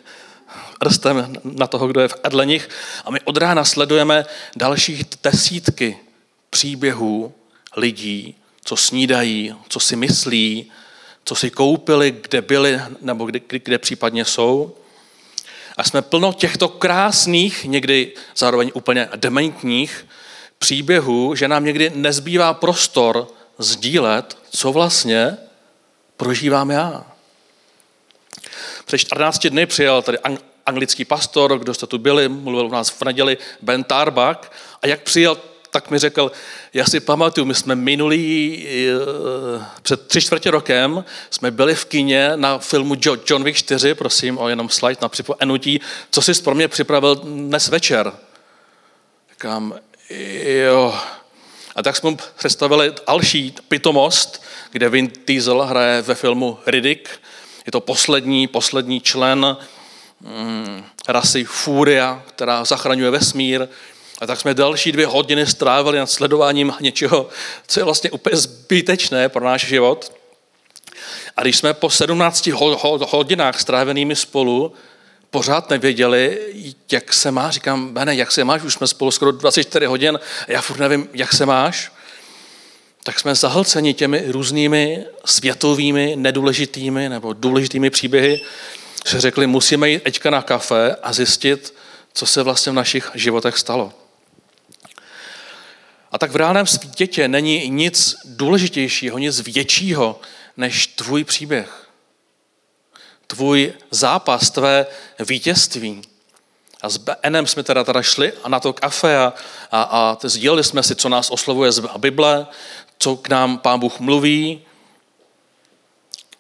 prstem 0.79 1.33
na 1.43 1.67
toho, 1.67 1.87
kdo 1.87 2.01
je 2.01 2.07
v 2.07 2.15
edleních 2.23 2.69
a 3.05 3.11
my 3.11 3.19
od 3.23 3.37
rána 3.37 3.65
sledujeme 3.65 4.25
dalších 4.55 5.03
desítky 5.23 5.97
příběhů 6.49 7.33
lidí, 7.75 8.35
co 8.65 8.75
snídají, 8.75 9.55
co 9.69 9.79
si 9.79 9.95
myslí, 9.95 10.71
co 11.23 11.35
si 11.35 11.49
koupili, 11.49 12.15
kde 12.21 12.41
byli 12.41 12.81
nebo 13.01 13.25
kde, 13.25 13.39
kde 13.47 13.77
případně 13.77 14.25
jsou. 14.25 14.75
A 15.79 15.83
jsme 15.83 16.01
plno 16.01 16.33
těchto 16.33 16.69
krásných, 16.69 17.65
někdy 17.65 18.13
zároveň 18.35 18.71
úplně 18.73 19.09
dementních 19.15 20.07
příběhů, 20.57 21.35
že 21.35 21.47
nám 21.47 21.65
někdy 21.65 21.91
nezbývá 21.95 22.53
prostor 22.53 23.27
sdílet, 23.57 24.37
co 24.49 24.71
vlastně 24.71 25.37
prožívám 26.17 26.69
já. 26.69 27.05
Před 28.85 28.97
14 28.97 29.47
dny 29.47 29.65
přijel 29.65 30.01
tady 30.01 30.17
anglický 30.65 31.05
pastor, 31.05 31.59
kdo 31.59 31.73
jste 31.73 31.87
tu 31.87 31.97
byli, 31.97 32.29
mluvil 32.29 32.65
u 32.65 32.71
nás 32.71 32.89
v 32.89 33.01
neděli, 33.03 33.37
Ben 33.61 33.83
Tarbak, 33.83 34.51
a 34.81 34.87
jak 34.87 35.01
přijel, 35.01 35.37
tak 35.71 35.91
mi 35.91 35.99
řekl, 35.99 36.31
já 36.73 36.85
si 36.85 36.99
pamatuju, 36.99 37.45
my 37.45 37.55
jsme 37.55 37.75
minulý, 37.75 38.67
eh, 38.67 39.65
před 39.81 40.07
tři 40.07 40.21
čtvrtě 40.21 40.51
rokem, 40.51 41.03
jsme 41.29 41.51
byli 41.51 41.75
v 41.75 41.85
kině 41.85 42.31
na 42.35 42.57
filmu 42.57 42.95
John 43.27 43.43
Wick 43.43 43.57
4, 43.57 43.95
prosím 43.95 44.37
o 44.37 44.49
jenom 44.49 44.69
slide 44.69 44.97
na 45.01 45.09
připomenutí, 45.09 45.81
co 46.11 46.21
jsi 46.21 46.33
pro 46.41 46.55
mě 46.55 46.67
připravil 46.67 47.15
dnes 47.15 47.67
večer. 47.67 48.11
Říkám, 49.31 49.73
jo. 50.43 50.95
A 51.75 51.83
tak 51.83 51.95
jsme 51.95 52.15
představili 52.37 52.93
další 53.07 53.55
pitomost, 53.67 54.43
kde 54.71 54.89
Vin 54.89 55.11
Diesel 55.27 55.61
hraje 55.61 56.01
ve 56.01 56.15
filmu 56.15 56.57
Riddick. 56.65 57.09
Je 57.65 57.71
to 57.71 57.81
poslední, 57.81 58.47
poslední 58.47 59.01
člen 59.01 59.57
mm, 60.21 60.83
rasy 61.07 61.43
Furia, 61.43 62.23
která 62.27 62.65
zachraňuje 62.65 63.11
vesmír. 63.11 63.67
A 64.21 64.27
tak 64.27 64.39
jsme 64.39 64.53
další 64.53 64.91
dvě 64.91 65.07
hodiny 65.07 65.45
strávili 65.45 65.99
nad 65.99 66.11
sledováním 66.11 66.73
něčeho, 66.79 67.29
co 67.67 67.79
je 67.79 67.83
vlastně 67.83 68.11
úplně 68.11 68.37
zbytečné 68.37 69.29
pro 69.29 69.45
náš 69.45 69.65
život. 69.65 70.11
A 71.37 71.41
když 71.41 71.57
jsme 71.57 71.73
po 71.73 71.89
17 71.89 72.47
hodinách 73.11 73.59
strávenými 73.59 74.15
spolu 74.15 74.73
pořád 75.29 75.69
nevěděli, 75.69 76.39
jak 76.91 77.13
se 77.13 77.31
má, 77.31 77.51
říkám, 77.51 77.93
Bene, 77.93 78.15
jak 78.15 78.31
se 78.31 78.43
máš, 78.43 78.63
už 78.63 78.73
jsme 78.73 78.87
spolu 78.87 79.11
skoro 79.11 79.31
24 79.31 79.85
hodin, 79.85 80.19
a 80.47 80.51
já 80.51 80.61
furt 80.61 80.79
nevím, 80.79 81.09
jak 81.13 81.33
se 81.33 81.45
máš, 81.45 81.91
tak 83.03 83.19
jsme 83.19 83.35
zahlceni 83.35 83.93
těmi 83.93 84.23
různými 84.27 85.05
světovými, 85.25 86.13
nedůležitými 86.15 87.09
nebo 87.09 87.33
důležitými 87.33 87.89
příběhy, 87.89 88.41
že 89.07 89.21
řekli, 89.21 89.47
musíme 89.47 89.89
jít 89.89 90.03
teďka 90.03 90.29
na 90.29 90.41
kafe 90.41 90.95
a 91.03 91.13
zjistit, 91.13 91.75
co 92.13 92.25
se 92.25 92.43
vlastně 92.43 92.71
v 92.71 92.75
našich 92.75 93.11
životech 93.13 93.57
stalo. 93.57 93.93
A 96.11 96.17
tak 96.17 96.31
v 96.31 96.35
reálném 96.35 96.67
světě 96.67 97.27
není 97.27 97.69
nic 97.69 98.15
důležitějšího, 98.25 99.17
nic 99.17 99.39
většího 99.39 100.21
než 100.57 100.87
tvůj 100.87 101.23
příběh. 101.23 101.89
Tvůj 103.27 103.73
zápas, 103.91 104.49
tvé 104.49 104.85
vítězství. 105.19 106.01
A 106.81 106.89
s 106.89 106.97
Benem 106.97 107.47
jsme 107.47 107.63
teda, 107.63 107.83
teda 107.83 108.01
šli 108.01 108.33
a 108.43 108.49
na 108.49 108.59
to 108.59 108.73
kafe 108.73 109.17
a, 109.17 109.33
a, 109.71 109.81
a 109.81 110.17
sdíleli 110.23 110.63
jsme 110.63 110.83
si, 110.83 110.95
co 110.95 111.09
nás 111.09 111.29
oslovuje 111.29 111.71
z 111.71 111.83
Bible, 111.97 112.47
co 112.99 113.15
k 113.15 113.29
nám 113.29 113.57
Pán 113.57 113.79
Bůh 113.79 113.99
mluví. 113.99 114.61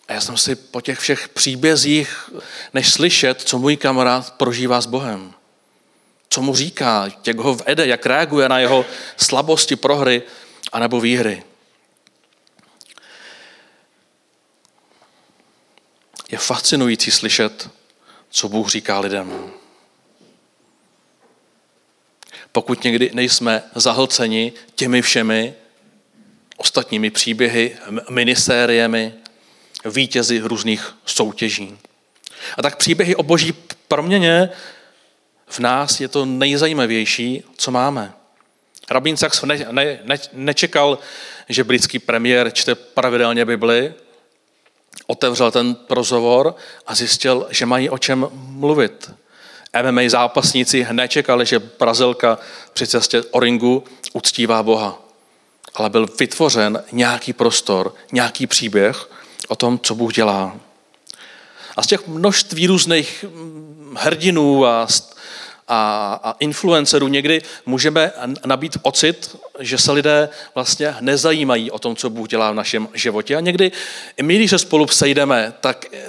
A 0.07 0.13
já 0.13 0.21
jsem 0.21 0.37
si 0.37 0.55
po 0.55 0.81
těch 0.81 0.99
všech 0.99 1.29
příbězích, 1.29 2.29
než 2.73 2.93
slyšet, 2.93 3.41
co 3.41 3.59
můj 3.59 3.77
kamarád 3.77 4.33
prožívá 4.33 4.81
s 4.81 4.85
Bohem 4.85 5.33
co 6.29 6.41
mu 6.41 6.55
říká, 6.55 7.07
jak 7.25 7.37
ho 7.37 7.55
vede, 7.55 7.87
jak 7.87 8.05
reaguje 8.05 8.49
na 8.49 8.59
jeho 8.59 8.85
slabosti, 9.17 9.75
prohry 9.75 10.23
anebo 10.71 10.99
výhry. 10.99 11.43
Je 16.31 16.37
fascinující 16.37 17.11
slyšet, 17.11 17.69
co 18.29 18.49
Bůh 18.49 18.69
říká 18.69 18.99
lidem. 18.99 19.51
Pokud 22.51 22.83
někdy 22.83 23.11
nejsme 23.13 23.63
zahlceni 23.75 24.53
těmi 24.75 25.01
všemi 25.01 25.53
ostatními 26.57 27.09
příběhy, 27.09 27.77
minisériemi, 28.09 29.13
vítězy 29.85 30.39
různých 30.39 30.95
soutěží. 31.05 31.77
A 32.57 32.61
tak 32.61 32.75
příběhy 32.77 33.15
o 33.15 33.23
boží 33.23 33.53
proměně 33.87 34.49
v 35.49 35.59
nás 35.59 35.99
je 35.99 36.07
to 36.07 36.25
nejzajímavější, 36.25 37.43
co 37.57 37.71
máme. 37.71 38.13
Rabín 38.89 39.17
Sachs 39.17 39.41
ne, 39.43 39.67
ne, 39.71 39.99
ne, 40.03 40.17
nečekal, 40.33 40.99
že 41.49 41.63
britský 41.63 41.99
premiér 41.99 42.51
čte 42.53 42.75
pravidelně 42.75 43.45
Bibli, 43.45 43.93
otevřel 45.07 45.51
ten 45.51 45.75
prozovor 45.75 46.55
a 46.87 46.95
zjistil, 46.95 47.47
že 47.49 47.65
mají 47.65 47.89
o 47.89 47.97
čem 47.97 48.27
mluvit. 48.33 49.11
MMA 49.81 50.01
zápasníci 50.07 50.87
nečekali, 50.91 51.45
že 51.45 51.59
Brazilka 51.59 52.37
při 52.73 52.87
cestě 52.87 53.21
o 53.31 53.39
ringu 53.39 53.83
uctívá 54.13 54.63
Boha. 54.63 55.01
Ale 55.73 55.89
byl 55.89 56.07
vytvořen 56.19 56.83
nějaký 56.91 57.33
prostor, 57.33 57.95
nějaký 58.11 58.47
příběh 58.47 59.09
o 59.47 59.55
tom, 59.55 59.79
co 59.79 59.95
Bůh 59.95 60.13
dělá. 60.13 60.55
A 61.77 61.83
z 61.83 61.87
těch 61.87 62.07
množství 62.07 62.67
různých 62.67 63.25
hrdinů 63.95 64.65
a 64.65 64.87
a, 65.69 66.19
a 66.23 66.35
influencerů 66.39 67.07
někdy 67.07 67.41
můžeme 67.65 68.11
nabít 68.45 68.77
pocit, 68.77 69.35
že 69.59 69.77
se 69.77 69.91
lidé 69.91 70.29
vlastně 70.55 70.95
nezajímají 71.01 71.71
o 71.71 71.79
tom, 71.79 71.95
co 71.95 72.09
Bůh 72.09 72.27
dělá 72.27 72.51
v 72.51 72.55
našem 72.55 72.89
životě. 72.93 73.35
A 73.35 73.39
někdy, 73.39 73.71
my 74.21 74.35
když 74.35 74.49
se 74.49 74.59
spolu 74.59 74.87
sejdeme, 74.87 75.53
tak 75.59 75.85
e, 75.93 75.99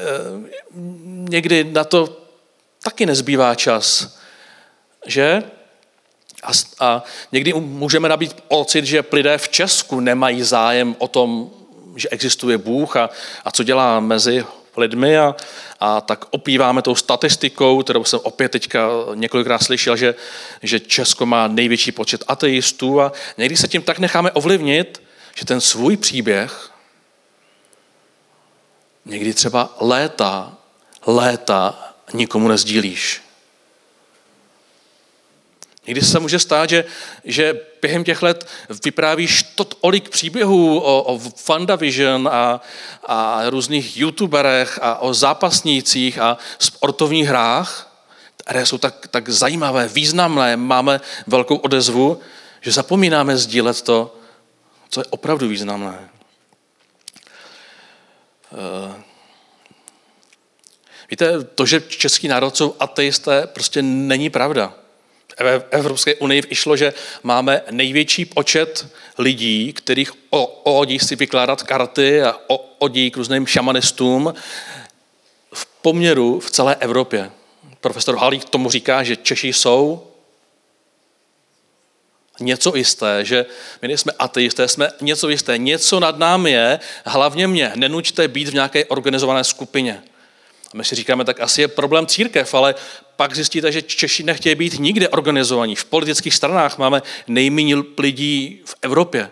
někdy 1.31 1.65
na 1.65 1.85
to 1.85 2.17
taky 2.83 3.07
nezbývá 3.07 3.55
čas. 3.55 4.17
Že? 5.07 5.43
A, 6.43 6.51
a 6.81 7.03
někdy 7.33 7.53
můžeme 7.53 8.09
nabít 8.09 8.41
pocit, 8.49 8.85
že 8.85 9.05
lidé 9.13 9.39
v 9.39 9.49
Česku 9.49 10.01
nemají 10.01 10.43
zájem 10.43 10.97
o 10.99 11.09
tom, 11.09 11.51
že 11.97 12.09
existuje 12.09 12.59
Bůh 12.59 12.97
a, 12.97 13.11
a 13.45 13.51
co 13.51 13.63
dělá 13.63 14.01
mezi 14.01 14.45
lidmi 14.77 15.19
a, 15.19 15.37
a 15.81 16.01
tak 16.01 16.25
opíváme 16.31 16.83
tou 16.83 16.95
statistikou, 16.95 17.83
kterou 17.83 18.05
jsem 18.05 18.21
opět 18.23 18.49
teďka 18.49 18.89
několikrát 19.15 19.59
slyšel, 19.59 19.97
že, 19.97 20.15
že 20.63 20.81
Česko 20.81 21.27
má 21.27 21.49
největší 21.49 21.93
počet 21.93 22.25
ateistů 22.29 23.01
a 23.01 23.13
někdy 23.39 23.57
se 23.57 23.69
tím 23.69 23.83
tak 23.83 23.99
necháme 23.99 24.33
ovlivnit, 24.33 25.03
že 25.35 25.47
ten 25.47 25.61
svůj 25.61 25.97
příběh 25.97 26.71
někdy 29.05 29.35
třeba 29.35 29.77
léta, 29.81 30.57
léta 31.07 31.95
nikomu 32.13 32.49
nezdílíš. 32.49 33.23
Někdy 35.91 36.03
se 36.03 36.21
může 36.21 36.39
stát, 36.39 36.71
že, 36.71 36.85
že 37.25 37.61
během 37.83 38.05
těch 38.05 38.23
let 38.23 38.49
vyprávíš 38.85 39.43
tolik 39.81 40.09
příběhů 40.09 40.81
o, 40.81 41.03
o 41.03 41.19
Fandavision 41.19 42.29
a, 42.33 42.61
a 43.07 43.51
různých 43.51 43.97
youtuberech 43.97 44.79
a 44.83 44.99
o 44.99 45.15
zápasnících 45.15 46.19
a 46.19 46.39
sportovních 46.59 47.27
hrách, 47.27 47.97
které 48.37 48.67
jsou 48.67 48.79
tak, 48.79 49.09
tak 49.09 49.29
zajímavé, 49.29 49.89
významné, 49.89 50.57
máme 50.57 51.01
velkou 51.27 51.57
odezvu, 51.57 52.21
že 52.61 52.73
zapomínáme 52.73 53.37
sdílet 53.37 53.83
to, 53.83 54.17
co 54.91 55.01
je 55.01 55.05
opravdu 55.11 55.49
významné. 55.49 56.09
Eh, 58.53 59.03
víte, 61.11 61.45
to, 61.45 61.67
že 61.67 61.81
český 61.81 62.29
národ 62.29 62.57
jsou 62.57 62.77
ateisté, 62.81 63.47
prostě 63.47 63.83
není 63.83 64.31
pravda 64.31 64.80
Evropské 65.71 66.15
unii 66.15 66.43
išlo, 66.49 66.77
že 66.77 66.93
máme 67.23 67.63
největší 67.71 68.25
počet 68.25 68.87
lidí, 69.19 69.73
kterých 69.73 70.13
odí 70.63 70.99
si 70.99 71.17
vykládat 71.17 71.63
karty 71.63 72.23
a 72.23 72.37
odí 72.79 73.11
k 73.11 73.17
různým 73.17 73.47
šamanistům 73.47 74.35
v 75.55 75.67
poměru 75.67 76.41
v 76.41 76.51
celé 76.51 76.77
Evropě. 76.81 77.31
Profesor 77.81 78.17
Halík 78.17 78.45
tomu 78.45 78.71
říká, 78.71 79.03
že 79.03 79.17
Češi 79.17 79.53
jsou 79.53 80.07
něco 82.41 82.77
jisté, 82.77 83.25
že 83.25 83.47
my 83.83 83.89
nejsme 83.89 84.13
ateisté, 84.19 84.69
jsme 84.69 84.89
něco 85.01 85.29
jisté, 85.29 85.59
něco 85.59 86.01
nad 86.01 86.19
námi 86.19 86.51
je, 86.51 86.81
hlavně 87.05 87.49
mě, 87.49 87.73
nenuďte 87.75 88.29
být 88.29 88.49
v 88.49 88.55
nějaké 88.55 88.85
organizované 88.85 89.45
skupině. 89.45 90.03
A 90.75 90.77
my 90.77 90.85
si 90.85 90.95
říkáme, 90.95 91.25
tak 91.25 91.41
asi 91.41 91.61
je 91.61 91.69
problém 91.69 92.07
církev, 92.07 92.55
ale 92.55 92.75
pak 93.17 93.35
zjistíte, 93.35 93.73
že 93.73 93.83
Češi 93.83 94.23
nechtějí 94.23 94.55
být 94.55 94.79
nikde 94.79 95.09
organizovaní. 95.09 95.77
V 95.77 95.85
politických 95.85 96.35
stranách 96.35 96.79
máme 96.79 97.03
nejméně 97.27 97.77
lidí 97.99 98.61
v 98.65 98.75
Evropě. 98.83 99.31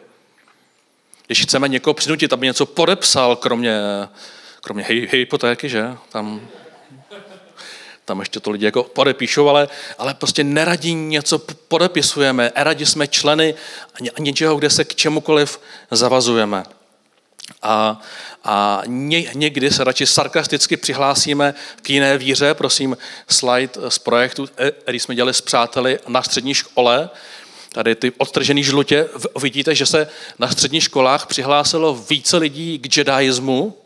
Když 1.26 1.42
chceme 1.42 1.68
někoho 1.68 1.94
přinutit, 1.94 2.32
aby 2.32 2.46
něco 2.46 2.66
podepsal, 2.66 3.36
kromě, 3.36 3.78
kromě 4.60 4.84
hypotéky, 4.88 5.68
že? 5.68 5.96
Tam, 6.08 6.48
tam 8.04 8.20
ještě 8.20 8.40
to 8.40 8.50
lidi 8.50 8.64
jako 8.64 8.82
podepíšou, 8.82 9.48
ale, 9.48 9.68
ale 9.98 10.14
prostě 10.14 10.44
neradí 10.44 10.94
něco 10.94 11.38
podepisujeme, 11.38 12.52
rádi 12.54 12.86
jsme 12.86 13.06
členy 13.06 13.54
něčeho, 14.18 14.56
kde 14.56 14.70
se 14.70 14.84
k 14.84 14.94
čemukoliv 14.94 15.60
zavazujeme. 15.90 16.64
A, 17.62 18.00
a 18.44 18.82
ně, 18.86 19.30
někdy 19.34 19.70
se 19.70 19.84
radši 19.84 20.06
sarkasticky 20.06 20.76
přihlásíme 20.76 21.54
k 21.82 21.90
jiné 21.90 22.18
víře. 22.18 22.54
Prosím, 22.54 22.96
slide 23.28 23.72
z 23.88 23.98
projektu, 23.98 24.48
eh, 24.56 24.70
který 24.70 25.00
jsme 25.00 25.14
dělali 25.14 25.34
s 25.34 25.40
přáteli 25.40 25.98
na 26.08 26.22
střední 26.22 26.54
škole. 26.54 27.10
Tady 27.72 27.94
ty 27.94 28.12
odtržený 28.18 28.64
žlutě, 28.64 29.08
vidíte, 29.40 29.74
že 29.74 29.86
se 29.86 30.08
na 30.38 30.48
středních 30.48 30.82
školách 30.82 31.26
přihlásilo 31.26 31.94
více 32.10 32.36
lidí 32.36 32.78
k 32.78 32.96
jedaismu 32.96 33.76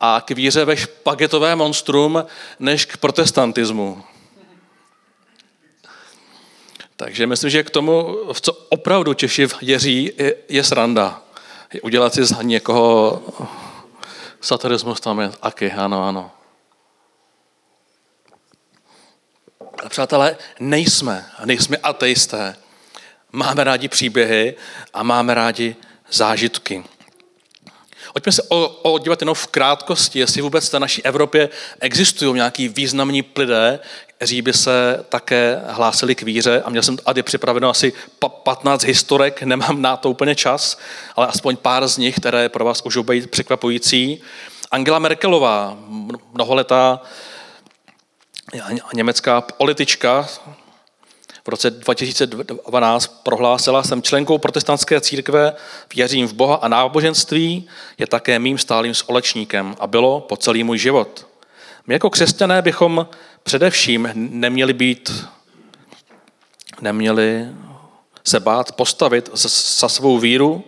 a 0.00 0.22
k 0.26 0.30
víře 0.30 0.64
ve 0.64 0.76
špagetové 0.76 1.56
monstrum, 1.56 2.24
než 2.58 2.84
k 2.84 2.96
protestantismu. 2.96 4.04
Takže 6.96 7.26
myslím, 7.26 7.50
že 7.50 7.62
k 7.62 7.70
tomu, 7.70 8.18
v 8.32 8.40
co 8.40 8.52
opravdu 8.52 9.14
Češi 9.14 9.46
věří, 9.62 10.12
je, 10.18 10.34
je 10.48 10.64
sranda 10.64 11.23
udělat 11.80 12.14
si 12.14 12.24
z 12.24 12.42
někoho 12.42 13.22
satarismus 14.40 15.00
tam 15.00 15.20
je 15.20 15.30
aky, 15.42 15.72
ano, 15.72 16.08
ano. 16.08 16.30
Přátelé, 19.88 20.36
nejsme, 20.60 21.26
nejsme 21.44 21.76
ateisté. 21.76 22.56
Máme 23.32 23.64
rádi 23.64 23.88
příběhy 23.88 24.54
a 24.94 25.02
máme 25.02 25.34
rádi 25.34 25.76
zážitky. 26.10 26.84
Pojďme 28.14 28.32
se 28.32 28.42
odívat 28.82 29.22
jenom 29.22 29.34
v 29.34 29.46
krátkosti, 29.46 30.18
jestli 30.18 30.42
vůbec 30.42 30.72
v 30.72 30.78
naší 30.78 31.04
Evropě 31.04 31.48
existují 31.80 32.34
nějaký 32.34 32.68
významní 32.68 33.24
lidé, 33.36 33.80
kteří 34.06 34.42
by 34.42 34.52
se 34.52 35.04
také 35.08 35.62
hlásili 35.68 36.14
k 36.14 36.22
víře. 36.22 36.62
A 36.64 36.70
měl 36.70 36.82
jsem 36.82 36.96
tady 36.96 37.22
připraveno 37.22 37.68
asi 37.68 37.92
15 38.42 38.84
historek, 38.84 39.42
nemám 39.42 39.82
na 39.82 39.96
to 39.96 40.10
úplně 40.10 40.34
čas, 40.34 40.78
ale 41.16 41.26
aspoň 41.26 41.56
pár 41.56 41.88
z 41.88 41.98
nich, 41.98 42.16
které 42.16 42.48
pro 42.48 42.64
vás 42.64 42.82
už 42.84 42.96
být 42.96 43.30
překvapující. 43.30 44.20
Angela 44.70 44.98
Merkelová, 44.98 45.78
mnoholetá 46.34 47.00
německá 48.94 49.40
politička, 49.40 50.28
v 51.44 51.48
roce 51.48 51.70
2012 51.70 53.20
prohlásila, 53.22 53.82
jsem 53.82 54.02
členkou 54.02 54.38
protestantské 54.38 55.00
církve, 55.00 55.52
věřím 55.94 56.26
v 56.26 56.32
Boha 56.32 56.54
a 56.56 56.68
náboženství, 56.68 57.68
je 57.98 58.06
také 58.06 58.38
mým 58.38 58.58
stálým 58.58 58.94
společníkem 58.94 59.76
a 59.80 59.86
bylo 59.86 60.20
po 60.20 60.36
celý 60.36 60.64
můj 60.64 60.78
život. 60.78 61.26
My 61.86 61.94
jako 61.94 62.10
křesťané 62.10 62.62
bychom 62.62 63.08
především 63.42 64.10
neměli 64.14 64.72
být, 64.72 65.24
neměli 66.80 67.48
se 68.24 68.40
bát 68.40 68.72
postavit 68.72 69.30
za 69.78 69.88
svou 69.88 70.18
víru 70.18 70.64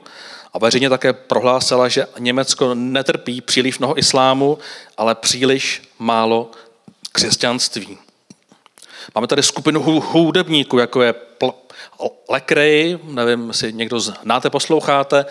a 0.52 0.58
veřejně 0.58 0.90
také 0.90 1.12
prohlásila, 1.12 1.88
že 1.88 2.06
Německo 2.18 2.74
netrpí 2.74 3.40
příliš 3.40 3.78
mnoho 3.78 3.98
islámu, 3.98 4.58
ale 4.96 5.14
příliš 5.14 5.82
málo 5.98 6.50
křesťanství. 7.12 7.98
Máme 9.14 9.26
tady 9.26 9.42
skupinu 9.42 9.82
hudebníků, 9.82 10.78
jako 10.78 11.02
je 11.02 11.14
Lekrej, 12.28 12.98
nevím, 13.02 13.48
jestli 13.48 13.72
někdo 13.72 14.00
znáte, 14.00 14.50
posloucháte, 14.50 15.26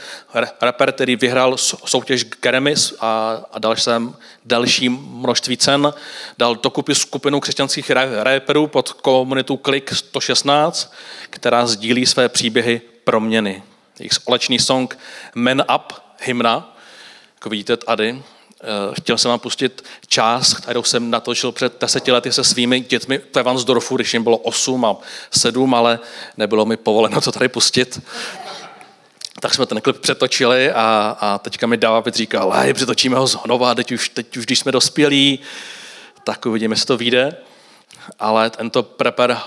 rapper, 0.61 0.91
který 0.91 1.15
vyhrál 1.15 1.57
soutěž 1.57 2.23
Grammys 2.23 2.93
a, 2.99 3.41
a 3.51 3.59
dal 3.59 3.75
jsem 3.75 4.15
další 4.45 4.89
množství 4.89 5.57
cen, 5.57 5.93
dal 6.37 6.55
dokupy 6.55 6.95
skupinu 6.95 7.39
křesťanských 7.39 7.91
rapperů 8.23 8.67
pod 8.67 8.93
komunitu 8.93 9.57
Klik 9.57 9.93
116, 9.93 10.93
která 11.29 11.67
sdílí 11.67 12.05
své 12.05 12.29
příběhy 12.29 12.81
proměny. 13.03 13.63
Jejich 13.99 14.13
společný 14.13 14.59
song 14.59 14.97
Man 15.35 15.63
Up, 15.75 15.93
hymna, 16.21 16.77
jako 17.35 17.49
vidíte 17.49 17.77
tady, 17.77 18.23
chtěl 18.93 19.17
jsem 19.17 19.29
vám 19.29 19.39
pustit 19.39 19.83
část, 20.07 20.53
kterou 20.53 20.83
jsem 20.83 21.11
natočil 21.11 21.51
před 21.51 21.81
deseti 21.81 22.11
lety 22.11 22.31
se 22.31 22.43
svými 22.43 22.79
dětmi 22.79 23.19
v 23.19 23.95
když 23.95 24.13
jim 24.13 24.23
bylo 24.23 24.37
8 24.37 24.85
a 24.85 24.97
7, 25.31 25.73
ale 25.73 25.99
nebylo 26.37 26.65
mi 26.65 26.77
povoleno 26.77 27.21
to 27.21 27.31
tady 27.31 27.49
pustit. 27.49 28.01
Tak 29.39 29.53
jsme 29.53 29.65
ten 29.65 29.81
klip 29.81 29.97
přetočili 29.99 30.71
a, 30.71 31.17
a 31.19 31.37
teďka 31.37 31.67
mi 31.67 31.77
David 31.77 32.15
říkal, 32.15 32.51
hej, 32.51 32.73
přetočíme 32.73 33.17
ho 33.17 33.27
znova, 33.27 33.75
teď 33.75 33.91
už, 33.91 34.09
teď 34.09 34.37
už 34.37 34.45
když 34.45 34.59
jsme 34.59 34.71
dospělí, 34.71 35.39
tak 36.23 36.45
uvidíme, 36.45 36.73
jestli 36.73 36.85
to 36.85 36.97
vyjde. 36.97 37.37
Ale 38.19 38.49
tento 38.49 38.83
prepper 38.83 39.37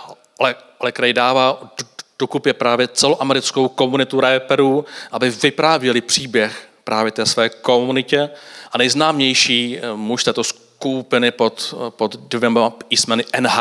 Lekrej 0.81 1.13
dává 1.13 1.73
dokupě 2.19 2.55
právě 2.55 2.89
celoamerickou 2.89 3.69
komunitu 3.69 4.21
rapperů, 4.21 4.85
aby 5.13 5.31
vyprávěli 5.31 6.01
příběh 6.01 6.69
právě 6.89 7.13
té 7.13 7.27
své 7.27 7.49
komunitě 7.49 8.31
a 8.73 8.79
nejznámější 8.79 9.79
eh, 9.79 9.93
muž 9.97 10.25
této 10.25 10.45
skupiny 10.45 11.31
pod, 11.31 11.75
pod 11.89 12.17
dvěma 12.17 12.71
písmeny 12.71 13.25
NH 13.41 13.59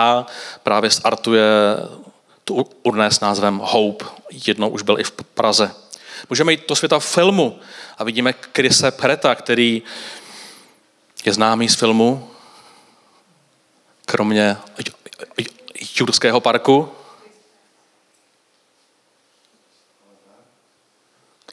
právě 0.63 0.89
startuje 0.91 1.43
tu 2.43 2.67
urné 2.83 3.11
s 3.11 3.19
názvem 3.19 3.59
Hope. 3.63 4.05
Jednou 4.47 4.69
už 4.69 4.81
byl 4.81 4.99
i 4.99 5.03
v 5.03 5.11
Praze. 5.11 5.71
Můžeme 6.29 6.51
jít 6.53 6.69
do 6.69 6.75
světa 6.75 6.99
filmu 6.99 7.59
a 7.97 8.03
vidíme 8.03 8.33
Krise 8.33 8.91
Preta, 8.91 9.35
který 9.35 9.83
je 11.25 11.33
známý 11.33 11.69
z 11.69 11.75
filmu, 11.75 12.29
kromě 14.05 14.57
Jurského 15.99 16.39
parku. 16.39 16.89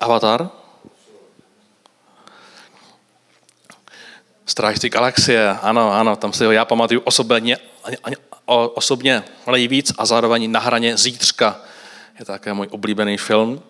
Avatar? 0.00 0.63
Strážci 4.46 4.90
galaxie, 4.90 5.48
ano, 5.62 5.92
ano, 5.92 6.16
tam 6.16 6.32
si 6.32 6.44
ho 6.44 6.52
já 6.52 6.64
pamatuju 6.64 7.00
osobně, 7.04 7.56
osobně 8.74 9.22
nejvíc 9.50 9.92
a 9.98 10.06
zároveň 10.06 10.52
na 10.52 10.60
hraně 10.60 10.96
Zítřka 10.96 11.60
je 12.18 12.24
také 12.24 12.52
můj 12.52 12.68
oblíbený 12.70 13.16
film. 13.16 13.62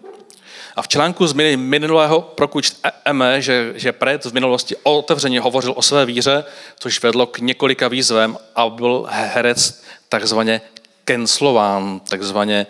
A 0.77 0.83
v 0.83 0.89
článku 0.89 1.27
z 1.27 1.33
minulého 1.57 2.35
roku 2.39 2.61
čteme, 2.61 3.43
že, 3.43 3.73
že 3.77 3.93
Pret 3.93 4.25
v 4.25 4.33
minulosti 4.33 4.77
otevřeně 4.83 5.41
hovořil 5.41 5.73
o 5.77 5.83
své 5.83 6.07
víře, 6.07 6.45
což 6.79 7.03
vedlo 7.03 7.27
k 7.27 7.39
několika 7.39 7.89
výzvem 7.89 8.39
a 8.57 8.69
byl 8.69 9.07
herec 9.11 9.83
takzvaně 10.09 10.61
cancelován, 11.05 12.01
takzvaně 12.01 12.67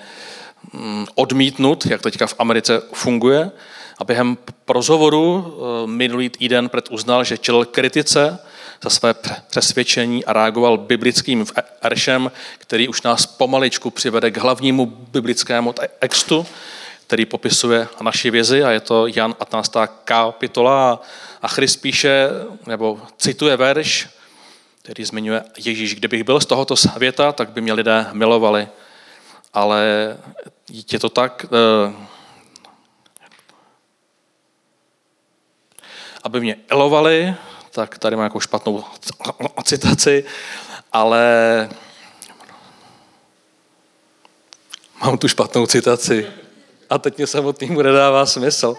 mm, 0.72 1.06
odmítnut, 1.14 1.86
jak 1.86 2.02
teďka 2.02 2.26
v 2.26 2.34
Americe 2.38 2.82
funguje. 2.92 3.50
A 3.98 4.04
během 4.04 4.38
rozhovoru 4.68 5.46
eh, 5.46 5.86
minulý 5.86 6.28
týden 6.28 6.68
Pret 6.68 6.88
uznal, 6.90 7.24
že 7.24 7.38
čelil 7.38 7.64
kritice 7.64 8.38
za 8.82 8.90
své 8.90 9.14
přesvědčení 9.50 10.24
a 10.24 10.32
reagoval 10.32 10.78
biblickým 10.78 11.46
veršem, 11.82 12.32
který 12.58 12.88
už 12.88 13.02
nás 13.02 13.26
pomaličku 13.26 13.90
přivede 13.90 14.30
k 14.30 14.36
hlavnímu 14.36 14.86
biblickému 14.86 15.74
textu, 15.98 16.46
který 17.06 17.26
popisuje 17.26 17.88
naši 18.02 18.30
vizi 18.30 18.64
a 18.64 18.70
je 18.70 18.80
to 18.80 19.06
Jan 19.06 19.34
15. 19.34 19.72
kapitola 20.04 21.02
a 21.42 21.48
Christ 21.48 21.76
píše, 21.76 22.28
nebo 22.66 23.00
cituje 23.18 23.56
verš, 23.56 24.08
který 24.82 25.04
zmiňuje 25.04 25.42
Ježíš, 25.56 25.94
kdybych 25.94 26.24
byl 26.24 26.40
z 26.40 26.46
tohoto 26.46 26.76
světa, 26.76 27.32
tak 27.32 27.50
by 27.50 27.60
mě 27.60 27.72
lidé 27.72 28.06
milovali. 28.12 28.68
Ale 29.54 29.84
je 30.92 30.98
to 30.98 31.08
tak, 31.08 31.46
aby 36.24 36.40
mě 36.40 36.56
elovali, 36.68 37.34
tak 37.70 37.98
tady 37.98 38.16
mám 38.16 38.22
nějakou 38.22 38.40
špatnou 38.40 38.84
citaci, 39.64 40.24
ale 40.92 41.68
mám 45.02 45.18
tu 45.18 45.28
špatnou 45.28 45.66
citaci 45.66 46.26
a 46.90 46.98
teď 46.98 47.16
mě 47.16 47.26
samotnému 47.26 47.82
nedává 47.82 48.26
smysl. 48.26 48.76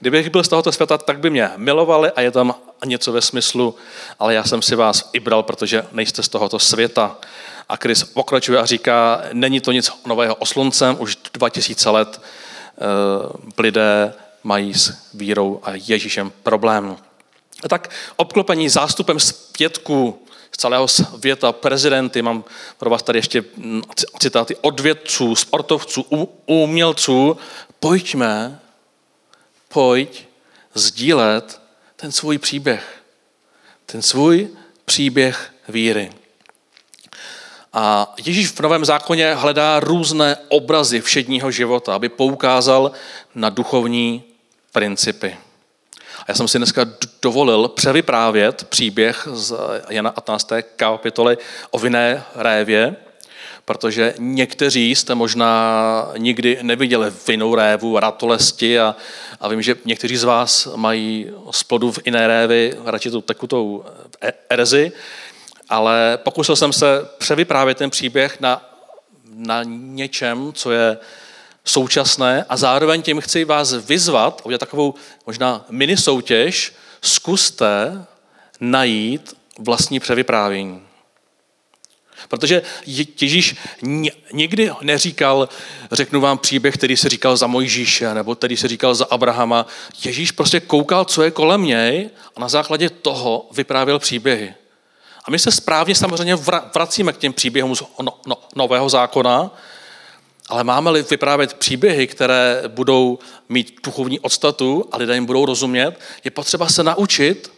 Kdybych 0.00 0.30
byl 0.30 0.44
z 0.44 0.48
tohoto 0.48 0.72
světa, 0.72 0.98
tak 0.98 1.18
by 1.18 1.30
mě 1.30 1.50
milovali 1.56 2.10
a 2.10 2.20
je 2.20 2.30
tam 2.30 2.54
něco 2.84 3.12
ve 3.12 3.22
smyslu, 3.22 3.74
ale 4.18 4.34
já 4.34 4.44
jsem 4.44 4.62
si 4.62 4.74
vás 4.74 5.10
i 5.12 5.20
bral, 5.20 5.42
protože 5.42 5.86
nejste 5.92 6.22
z 6.22 6.28
tohoto 6.28 6.58
světa. 6.58 7.16
A 7.68 7.76
Chris 7.76 8.04
pokračuje 8.04 8.58
a 8.58 8.66
říká, 8.66 9.22
není 9.32 9.60
to 9.60 9.72
nic 9.72 9.92
nového 10.06 10.34
o 10.34 10.46
sluncem, 10.46 10.96
už 10.98 11.18
2000 11.34 11.90
let 11.90 12.20
uh, 12.20 13.32
lidé 13.58 14.14
mají 14.44 14.74
s 14.74 14.94
vírou 15.14 15.60
a 15.62 15.70
Ježíšem 15.74 16.32
problém. 16.42 16.96
A 17.64 17.68
tak 17.68 17.90
obklopení 18.16 18.68
zástupem 18.68 19.20
zpětků 19.20 20.22
z 20.52 20.56
celého 20.56 20.88
světa, 20.88 21.52
prezidenty, 21.52 22.22
mám 22.22 22.44
pro 22.78 22.90
vás 22.90 23.02
tady 23.02 23.18
ještě 23.18 23.44
citáty 24.18 24.56
od 24.60 24.80
vědců, 24.80 25.36
sportovců, 25.36 26.02
umělců, 26.46 27.36
pojďme, 27.80 28.60
pojď 29.68 30.26
sdílet 30.74 31.60
ten 31.96 32.12
svůj 32.12 32.38
příběh. 32.38 33.02
Ten 33.86 34.02
svůj 34.02 34.48
příběh 34.84 35.52
víry. 35.68 36.12
A 37.72 38.14
Ježíš 38.26 38.48
v 38.48 38.60
Novém 38.60 38.84
zákoně 38.84 39.34
hledá 39.34 39.80
různé 39.80 40.36
obrazy 40.48 41.00
všedního 41.00 41.50
života, 41.50 41.94
aby 41.94 42.08
poukázal 42.08 42.92
na 43.34 43.50
duchovní 43.50 44.24
principy. 44.72 45.36
A 46.18 46.24
já 46.28 46.34
jsem 46.34 46.48
si 46.48 46.58
dneska 46.58 46.86
dovolil 47.22 47.68
převyprávět 47.68 48.64
příběh 48.64 49.28
z 49.32 49.54
Jana 49.88 50.10
15. 50.10 50.52
kapitoly 50.76 51.38
o 51.70 51.78
vinné 51.78 52.24
révě, 52.34 52.96
protože 53.64 54.14
někteří 54.18 54.94
jste 54.94 55.14
možná 55.14 56.12
nikdy 56.16 56.58
neviděli 56.62 57.12
vinou 57.28 57.54
révu, 57.54 57.98
ratolesti 57.98 58.80
a, 58.80 58.96
a 59.40 59.48
vím, 59.48 59.62
že 59.62 59.76
někteří 59.84 60.16
z 60.16 60.24
vás 60.24 60.68
mají 60.76 61.30
z 61.50 61.62
plodu 61.62 61.92
v 61.92 61.98
jiné 62.04 62.26
révy 62.26 62.74
radši 62.84 63.10
tu 63.10 63.20
tekutou 63.20 63.84
erzi, 64.50 64.92
ale 65.68 66.18
pokusil 66.22 66.56
jsem 66.56 66.72
se 66.72 67.08
převyprávět 67.18 67.78
ten 67.78 67.90
příběh 67.90 68.40
na, 68.40 68.62
na 69.34 69.62
něčem, 69.66 70.52
co 70.52 70.70
je 70.70 70.98
současné 71.64 72.44
a 72.48 72.56
zároveň 72.56 73.02
tím 73.02 73.20
chci 73.20 73.44
vás 73.44 73.72
vyzvat, 73.72 74.42
udělat 74.44 74.60
takovou 74.60 74.94
možná 75.26 75.64
mini 75.70 75.96
soutěž, 75.96 76.72
zkuste 77.02 78.04
najít 78.60 79.36
vlastní 79.58 80.00
převyprávění. 80.00 80.82
Protože 82.28 82.62
Ježíš 83.20 83.56
nikdy 84.32 84.70
neříkal, 84.82 85.48
řeknu 85.92 86.20
vám 86.20 86.38
příběh, 86.38 86.74
který 86.74 86.96
se 86.96 87.08
říkal 87.08 87.36
za 87.36 87.46
Mojžíše, 87.46 88.14
nebo 88.14 88.34
který 88.34 88.56
se 88.56 88.68
říkal 88.68 88.94
za 88.94 89.04
Abrahama. 89.10 89.66
Ježíš 90.04 90.30
prostě 90.30 90.60
koukal, 90.60 91.04
co 91.04 91.22
je 91.22 91.30
kolem 91.30 91.62
něj 91.62 92.10
a 92.36 92.40
na 92.40 92.48
základě 92.48 92.90
toho 92.90 93.48
vyprávěl 93.52 93.98
příběhy. 93.98 94.54
A 95.24 95.30
my 95.30 95.38
se 95.38 95.50
správně 95.50 95.94
samozřejmě 95.94 96.36
vracíme 96.74 97.12
k 97.12 97.18
těm 97.18 97.32
příběhům 97.32 97.76
z 97.76 97.82
no, 98.02 98.18
no, 98.26 98.36
Nového 98.56 98.88
zákona, 98.88 99.50
ale 100.52 100.64
máme-li 100.64 101.02
vyprávět 101.02 101.54
příběhy, 101.54 102.06
které 102.06 102.62
budou 102.68 103.18
mít 103.48 103.80
duchovní 103.84 104.20
odstatu 104.20 104.88
a 104.92 104.96
lidé 104.96 105.14
jim 105.14 105.26
budou 105.26 105.46
rozumět, 105.46 106.00
je 106.24 106.30
potřeba 106.30 106.68
se 106.68 106.82
naučit 106.82 107.52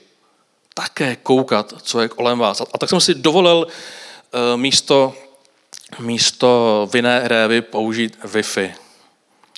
také 0.75 1.17
koukat, 1.17 1.75
co 1.83 2.01
je 2.01 2.09
kolem 2.09 2.39
vás. 2.39 2.61
A 2.61 2.79
tak 2.79 2.89
jsem 2.89 3.01
si 3.01 3.15
dovolil 3.15 3.67
eh, 3.67 4.57
místo, 4.57 5.15
místo 5.99 6.89
vinné 6.93 7.29
révy 7.29 7.63
použít 7.63 8.19
Wi-Fi. 8.25 8.75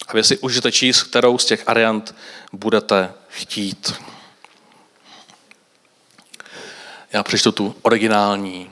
A 0.09 0.13
vy 0.13 0.25
si 0.25 0.39
užijete 0.39 0.73
číst, 0.73 1.03
kterou 1.03 1.39
z 1.39 1.45
těch 1.45 1.67
variant 1.67 2.15
budete 2.53 3.13
chtít. 3.29 3.95
Já 7.13 7.23
přečtu 7.23 7.53
tu 7.53 7.75
originální. 7.83 8.71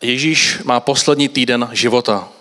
Ježíš 0.00 0.58
má 0.64 0.80
poslední 0.80 1.28
týden 1.28 1.68
života. 1.72 2.31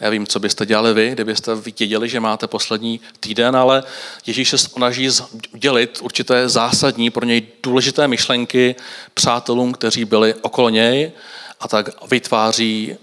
Já 0.00 0.10
vím, 0.10 0.26
co 0.26 0.40
byste 0.40 0.66
dělali 0.66 0.94
vy, 0.94 1.10
kdybyste 1.10 1.54
viděli, 1.54 2.08
že 2.08 2.20
máte 2.20 2.46
poslední 2.46 3.00
týden, 3.20 3.56
ale 3.56 3.82
Ježíš 4.26 4.50
se 4.50 4.58
snaží 4.58 5.08
dělit 5.54 5.98
určité 6.02 6.48
zásadní, 6.48 7.10
pro 7.10 7.26
něj 7.26 7.42
důležité 7.62 8.08
myšlenky 8.08 8.74
přátelům, 9.14 9.72
kteří 9.72 10.04
byli 10.04 10.34
okolo 10.34 10.68
něj 10.68 11.12
a 11.60 11.68
tak 11.68 12.10
vytváří 12.10 12.96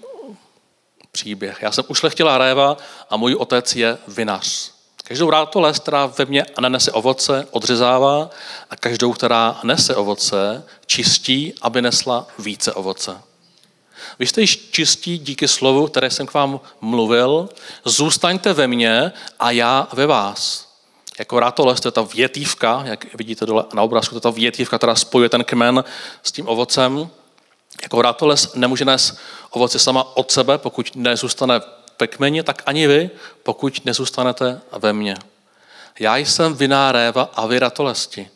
příběh. 1.12 1.58
Já 1.62 1.72
jsem 1.72 1.84
ušlechtilá 1.88 2.38
réva 2.38 2.78
a 3.10 3.18
můj 3.18 3.36
otec 3.36 3.76
je 3.76 3.98
vinař. 4.08 4.72
Každou 5.04 5.30
ráto 5.30 5.62
les, 5.62 5.80
která 5.80 6.06
ve 6.06 6.26
mně 6.26 6.46
nenese 6.60 6.92
ovoce, 6.92 7.48
odřezává 7.52 8.30
a 8.70 8.76
každou, 8.76 9.14
která 9.14 9.60
nese 9.64 9.96
ovoce, 9.96 10.64
čistí, 10.86 11.54
aby 11.62 11.82
nesla 11.82 12.28
více 12.40 12.74
ovoce. 12.74 13.31
Vy 14.20 14.28
jste 14.28 14.42
již 14.42 14.70
čistí 14.72 15.18
díky 15.18 15.48
slovu, 15.48 15.88
které 15.88 16.10
jsem 16.10 16.28
k 16.28 16.34
vám 16.34 16.60
mluvil. 16.82 17.50
Zůstaňte 17.86 18.54
ve 18.54 18.68
mně 18.68 19.12
a 19.40 19.52
já 19.52 19.88
ve 19.94 20.08
vás. 20.08 20.72
Jako 21.20 21.40
rátoles, 21.40 21.80
to 21.80 21.88
je 21.88 21.92
ta 21.92 22.02
větívka, 22.02 22.82
jak 22.86 23.16
vidíte 23.16 23.46
dole 23.46 23.66
na 23.74 23.82
obrázku, 23.82 24.14
to 24.14 24.18
je 24.18 24.22
ta 24.34 24.40
větívka, 24.40 24.78
která 24.78 24.96
spojuje 24.96 25.30
ten 25.30 25.44
kmen 25.44 25.84
s 26.24 26.32
tím 26.32 26.48
ovocem. 26.48 27.10
Jako 27.82 28.02
rátoles 28.02 28.54
nemůže 28.56 28.86
nést 28.86 29.18
ovoce 29.50 29.80
sama 29.80 30.18
od 30.18 30.32
sebe, 30.32 30.58
pokud 30.58 30.96
nezůstane 30.96 31.62
ve 32.00 32.08
kmeni, 32.08 32.44
tak 32.44 32.64
ani 32.66 32.88
vy, 32.88 33.10
pokud 33.44 33.86
nezůstanete 33.86 34.62
ve 34.78 34.94
mně. 34.94 35.16
Já 36.00 36.18
jsem 36.18 36.54
viná 36.54 36.92
réva 36.92 37.30
a 37.34 37.46
vy 37.46 37.60
ratolesti. 37.60 38.30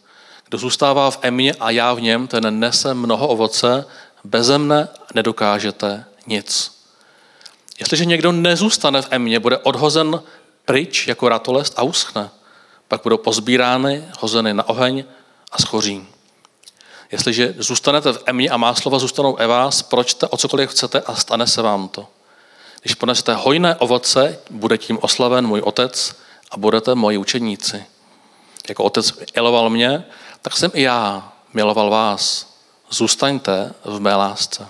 Kdo 0.45 0.57
zůstává 0.57 1.11
v 1.11 1.19
mně 1.29 1.53
a 1.53 1.69
já 1.69 1.93
v 1.93 2.01
něm, 2.01 2.27
ten 2.27 2.59
nese 2.59 2.93
mnoho 2.93 3.27
ovoce, 3.27 3.85
Beze 4.25 4.57
mne 4.57 4.87
nedokážete 5.13 6.05
nic. 6.27 6.71
Jestliže 7.79 8.05
někdo 8.05 8.31
nezůstane 8.31 9.01
v 9.01 9.07
emě, 9.11 9.39
bude 9.39 9.57
odhozen 9.57 10.21
pryč 10.65 11.07
jako 11.07 11.29
ratolest 11.29 11.73
a 11.77 11.83
uschne. 11.83 12.29
Pak 12.87 13.03
budou 13.03 13.17
pozbírány, 13.17 14.05
hozeny 14.19 14.53
na 14.53 14.69
oheň 14.69 15.03
a 15.51 15.61
schoří. 15.61 16.07
Jestliže 17.11 17.55
zůstanete 17.57 18.13
v 18.13 18.23
emě 18.25 18.49
a 18.49 18.57
má 18.57 18.73
slova 18.73 18.99
zůstanou 18.99 19.39
e 19.39 19.47
vás, 19.47 19.81
pročte 19.81 20.27
o 20.27 20.37
cokoliv 20.37 20.69
chcete 20.69 21.01
a 21.01 21.15
stane 21.15 21.47
se 21.47 21.61
vám 21.61 21.87
to. 21.87 22.07
Když 22.81 22.95
ponesete 22.95 23.33
hojné 23.33 23.75
ovoce, 23.75 24.39
bude 24.49 24.77
tím 24.77 24.97
oslaven 25.01 25.47
můj 25.47 25.61
otec 25.61 26.15
a 26.51 26.57
budete 26.57 26.95
moji 26.95 27.17
učeníci. 27.17 27.85
Jako 28.69 28.83
otec 28.83 29.13
miloval 29.35 29.69
mě, 29.69 30.05
tak 30.41 30.57
jsem 30.57 30.71
i 30.73 30.81
já 30.81 31.33
miloval 31.53 31.89
vás 31.89 32.54
zůstaňte 32.89 33.73
v 33.85 33.99
mé 33.99 34.15
lásce. 34.15 34.67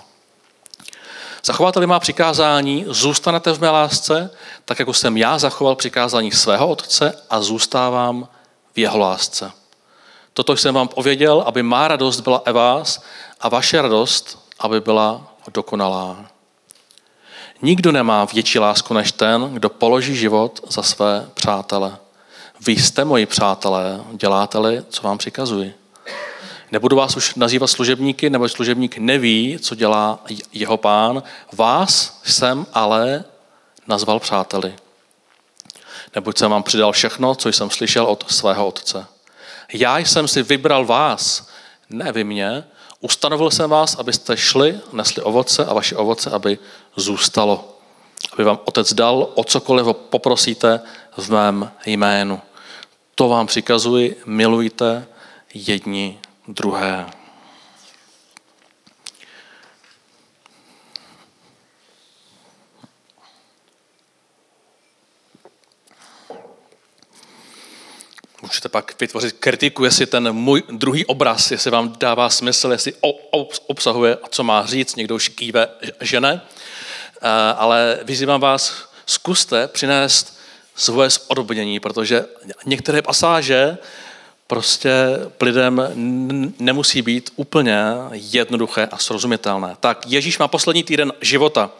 Zachováte-li 1.44 1.86
má 1.86 2.00
přikázání, 2.00 2.84
zůstanete 2.88 3.52
v 3.52 3.60
mé 3.60 3.70
lásce, 3.70 4.30
tak 4.64 4.78
jako 4.78 4.94
jsem 4.94 5.16
já 5.16 5.38
zachoval 5.38 5.74
přikázání 5.74 6.32
svého 6.32 6.68
otce 6.68 7.22
a 7.30 7.40
zůstávám 7.40 8.28
v 8.74 8.78
jeho 8.78 8.98
lásce. 8.98 9.52
Toto 10.32 10.56
jsem 10.56 10.74
vám 10.74 10.88
pověděl, 10.88 11.44
aby 11.46 11.62
má 11.62 11.88
radost 11.88 12.20
byla 12.20 12.42
e 12.44 12.52
vás 12.52 13.02
a 13.40 13.48
vaše 13.48 13.82
radost, 13.82 14.38
aby 14.58 14.80
byla 14.80 15.34
dokonalá. 15.54 16.16
Nikdo 17.62 17.92
nemá 17.92 18.24
větší 18.24 18.58
lásku 18.58 18.94
než 18.94 19.12
ten, 19.12 19.54
kdo 19.54 19.68
položí 19.68 20.16
život 20.16 20.60
za 20.68 20.82
své 20.82 21.28
přátele. 21.34 21.96
Vy 22.66 22.72
jste 22.72 23.04
moji 23.04 23.26
přátelé, 23.26 24.00
děláte-li, 24.12 24.84
co 24.88 25.02
vám 25.02 25.18
přikazuji. 25.18 25.74
Nebudu 26.72 26.96
vás 26.96 27.16
už 27.16 27.34
nazývat 27.34 27.66
služebníky, 27.66 28.30
nebo 28.30 28.48
služebník 28.48 28.98
neví, 28.98 29.58
co 29.62 29.74
dělá 29.74 30.24
jeho 30.52 30.76
pán. 30.76 31.22
Vás 31.52 32.20
jsem 32.24 32.66
ale 32.72 33.24
nazval 33.86 34.20
přáteli. 34.20 34.74
Neboť 36.14 36.38
jsem 36.38 36.50
vám 36.50 36.62
přidal 36.62 36.92
všechno, 36.92 37.34
co 37.34 37.48
jsem 37.48 37.70
slyšel 37.70 38.06
od 38.06 38.30
svého 38.30 38.66
otce. 38.66 39.06
Já 39.72 39.98
jsem 39.98 40.28
si 40.28 40.42
vybral 40.42 40.86
vás, 40.86 41.48
ne 41.90 42.12
vy 42.12 42.24
mě, 42.24 42.64
ustanovil 43.00 43.50
jsem 43.50 43.70
vás, 43.70 43.94
abyste 43.94 44.36
šli, 44.36 44.80
nesli 44.92 45.22
ovoce 45.22 45.64
a 45.64 45.74
vaše 45.74 45.96
ovoce, 45.96 46.30
aby 46.30 46.58
zůstalo. 46.96 47.78
Aby 48.32 48.44
vám 48.44 48.58
otec 48.64 48.94
dal, 48.94 49.28
o 49.34 49.44
cokoliv 49.44 49.86
poprosíte 50.10 50.80
v 51.16 51.28
mém 51.28 51.72
jménu. 51.86 52.40
To 53.14 53.28
vám 53.28 53.46
přikazuji, 53.46 54.22
milujte 54.26 55.06
jedni 55.54 56.18
druhé. 56.48 57.06
Můžete 68.42 68.68
pak 68.68 69.00
vytvořit 69.00 69.36
kritiku, 69.38 69.84
jestli 69.84 70.06
ten 70.06 70.32
můj 70.32 70.62
druhý 70.70 71.06
obraz, 71.06 71.50
jestli 71.50 71.70
vám 71.70 71.94
dává 71.98 72.30
smysl, 72.30 72.72
jestli 72.72 72.92
obsahuje, 73.66 74.18
co 74.30 74.44
má 74.44 74.66
říct, 74.66 74.96
někdo 74.96 75.14
už 75.14 75.28
kýve, 75.28 75.68
že 76.00 76.20
ne. 76.20 76.40
Eh, 77.22 77.28
ale 77.56 77.98
vyzývám 78.02 78.40
vás, 78.40 78.90
zkuste 79.06 79.68
přinést 79.68 80.38
svoje 80.74 81.10
spodobnění, 81.10 81.80
protože 81.80 82.24
některé 82.66 83.02
pasáže 83.02 83.78
prostě 84.46 84.90
lidem 85.40 85.82
nemusí 86.58 87.02
být 87.02 87.30
úplně 87.36 87.78
jednoduché 88.12 88.88
a 88.90 88.98
srozumitelné. 88.98 89.76
Tak 89.80 90.06
Ježíš 90.06 90.38
má 90.38 90.48
poslední 90.48 90.82
týden 90.82 91.12
života. 91.20 91.70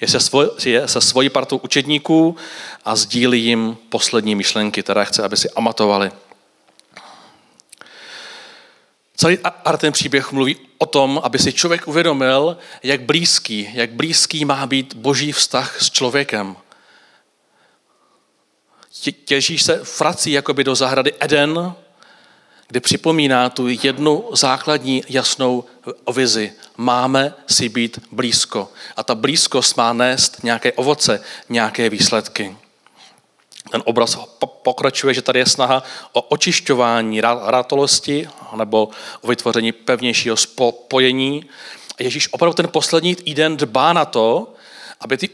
Je 0.00 0.08
se, 0.08 0.20
svoj, 0.20 0.50
je 0.64 0.88
se 0.88 1.00
svojí 1.00 1.28
partou 1.30 1.56
učedníků 1.56 2.36
a 2.84 2.96
sdílí 2.96 3.44
jim 3.44 3.76
poslední 3.88 4.34
myšlenky, 4.34 4.82
které 4.82 5.04
chce, 5.04 5.22
aby 5.22 5.36
si 5.36 5.50
amatovali. 5.50 6.10
Celý 9.16 9.38
ten 9.78 9.92
příběh 9.92 10.32
mluví 10.32 10.56
o 10.78 10.86
tom, 10.86 11.20
aby 11.22 11.38
si 11.38 11.52
člověk 11.52 11.88
uvědomil, 11.88 12.56
jak 12.82 13.00
blízký, 13.00 13.70
jak 13.72 13.90
blízký 13.90 14.44
má 14.44 14.66
být 14.66 14.94
boží 14.94 15.32
vztah 15.32 15.82
s 15.82 15.90
člověkem. 15.90 16.56
Ježíš 19.30 19.62
se 19.62 19.82
vrací 19.98 20.32
jakoby 20.32 20.64
do 20.64 20.74
zahrady 20.74 21.12
Eden, 21.20 21.74
kde 22.68 22.80
připomíná 22.80 23.50
tu 23.50 23.68
jednu 23.68 24.24
základní 24.32 25.02
jasnou 25.08 25.64
vizi. 26.14 26.52
Máme 26.76 27.34
si 27.46 27.68
být 27.68 27.98
blízko. 28.12 28.68
A 28.96 29.02
ta 29.02 29.14
blízkost 29.14 29.76
má 29.76 29.92
nést 29.92 30.44
nějaké 30.44 30.72
ovoce, 30.72 31.20
nějaké 31.48 31.90
výsledky. 31.90 32.56
Ten 33.70 33.82
obraz 33.84 34.18
pokračuje, 34.62 35.14
že 35.14 35.22
tady 35.22 35.38
je 35.38 35.46
snaha 35.46 35.82
o 36.12 36.22
očišťování 36.22 37.20
rátolosti 37.46 38.28
nebo 38.56 38.88
o 39.20 39.28
vytvoření 39.28 39.72
pevnějšího 39.72 40.36
spojení. 40.36 41.44
A 42.00 42.02
Ježíš 42.02 42.32
opravdu 42.32 42.54
ten 42.54 42.68
poslední 42.68 43.14
týden 43.14 43.56
dbá 43.56 43.92
na 43.92 44.04
to, 44.04 44.54
aby 45.00 45.16
ty 45.16 45.30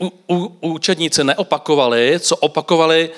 učedníci 0.61 1.25
neopakovali, 1.25 2.21
co 2.21 2.37
opakovali 2.37 3.11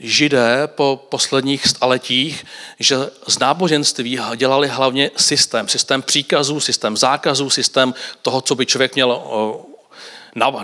židé 0.00 0.66
po 0.66 1.06
posledních 1.08 1.66
staletích, 1.66 2.44
že 2.78 2.96
z 3.26 3.38
náboženství 3.38 4.20
dělali 4.36 4.68
hlavně 4.68 5.10
systém, 5.16 5.68
systém 5.68 6.02
příkazů, 6.02 6.60
systém 6.60 6.96
zákazů, 6.96 7.50
systém 7.50 7.94
toho, 8.22 8.40
co 8.40 8.54
by 8.54 8.66
člověk 8.66 8.94
měl 8.94 9.22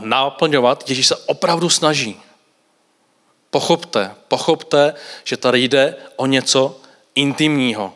naplňovat. 0.01 0.89
Ježíš 0.89 1.07
se 1.07 1.17
opravdu 1.17 1.71
snaží. 1.71 2.21
Pochopte, 3.51 4.15
pochopte, 4.29 4.95
že 5.25 5.37
tady 5.37 5.61
jde 5.61 5.97
o 6.17 6.27
něco 6.27 6.81
intimního. 7.15 7.95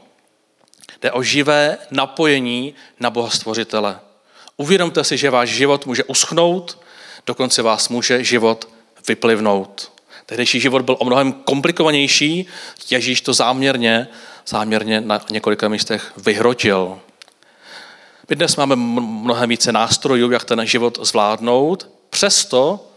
Jde 1.02 1.12
o 1.12 1.22
živé 1.22 1.78
napojení 1.90 2.74
na 3.00 3.10
Boha 3.10 3.30
Stvořitele. 3.30 4.00
Uvědomte 4.56 5.04
si, 5.04 5.16
že 5.16 5.30
váš 5.30 5.48
život 5.48 5.86
může 5.86 6.04
uschnout, 6.04 6.78
dokonce 7.26 7.62
vás 7.62 7.88
může 7.88 8.24
život 8.24 8.68
vyplivnout. 9.08 9.97
Tehdejší 10.28 10.60
život 10.60 10.82
byl 10.82 10.96
o 10.98 11.04
mnohem 11.04 11.32
komplikovanější, 11.32 12.46
Ježíš 12.90 13.20
to 13.20 13.34
záměrně, 13.34 14.08
záměrně 14.46 15.00
na 15.00 15.20
několika 15.30 15.68
místech 15.68 16.12
vyhrotil. 16.16 17.00
My 18.28 18.36
dnes 18.36 18.56
máme 18.56 18.76
mnohem 18.76 19.48
více 19.48 19.72
nástrojů, 19.72 20.30
jak 20.30 20.44
ten 20.44 20.66
život 20.66 20.98
zvládnout, 21.02 21.88
přesto, 22.10 22.88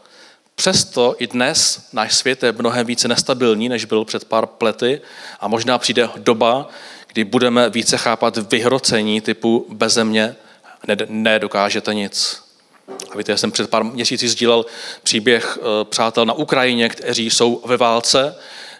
přesto 0.55 1.15
i 1.19 1.27
dnes 1.27 1.89
náš 1.93 2.13
svět 2.13 2.43
je 2.43 2.51
mnohem 2.51 2.87
více 2.87 3.07
nestabilní, 3.07 3.69
než 3.69 3.85
byl 3.85 4.05
před 4.05 4.25
pár 4.25 4.45
plety 4.45 5.01
a 5.39 5.47
možná 5.47 5.77
přijde 5.77 6.09
doba, 6.17 6.69
kdy 7.07 7.23
budeme 7.23 7.69
více 7.69 7.97
chápat 7.97 8.37
vyhrocení 8.51 9.21
typu 9.21 9.65
beze 9.69 10.03
mě 10.03 10.35
nedokážete 11.07 11.93
nic. 11.93 12.41
A 13.11 13.17
víte, 13.17 13.31
já 13.31 13.37
jsem 13.37 13.51
před 13.51 13.69
pár 13.69 13.83
měsíci 13.83 14.27
sdílel 14.27 14.65
příběh 15.03 15.57
eh, 15.61 15.85
přátel 15.85 16.25
na 16.25 16.33
Ukrajině, 16.33 16.89
kteří 16.89 17.29
jsou 17.29 17.61
ve 17.65 17.77
válce, 17.77 18.35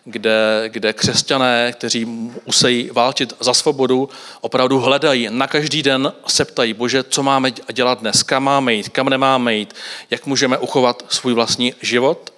kde, 0.06 0.64
kde 0.68 0.94
křesťané, 0.94 1.74
kteří 1.78 2.06
musí 2.46 2.90
válčit 2.94 3.34
za 3.40 3.54
svobodu, 3.54 4.10
opravdu 4.42 4.80
hledají, 4.80 5.28
na 5.32 5.48
každý 5.48 5.84
den 5.84 6.14
se 6.28 6.46
ptají, 6.46 6.74
bože, 6.74 7.04
co 7.04 7.24
máme 7.24 7.52
dělat 7.74 8.00
dnes, 8.00 8.24
kam 8.24 8.44
máme 8.44 8.74
jít, 8.74 8.90
kam 8.90 9.10
nemáme 9.10 9.56
jít, 9.56 9.76
jak 10.10 10.26
můžeme 10.26 10.58
uchovat 10.58 11.06
svůj 11.10 11.34
vlastní 11.34 11.74
život. 11.82 12.34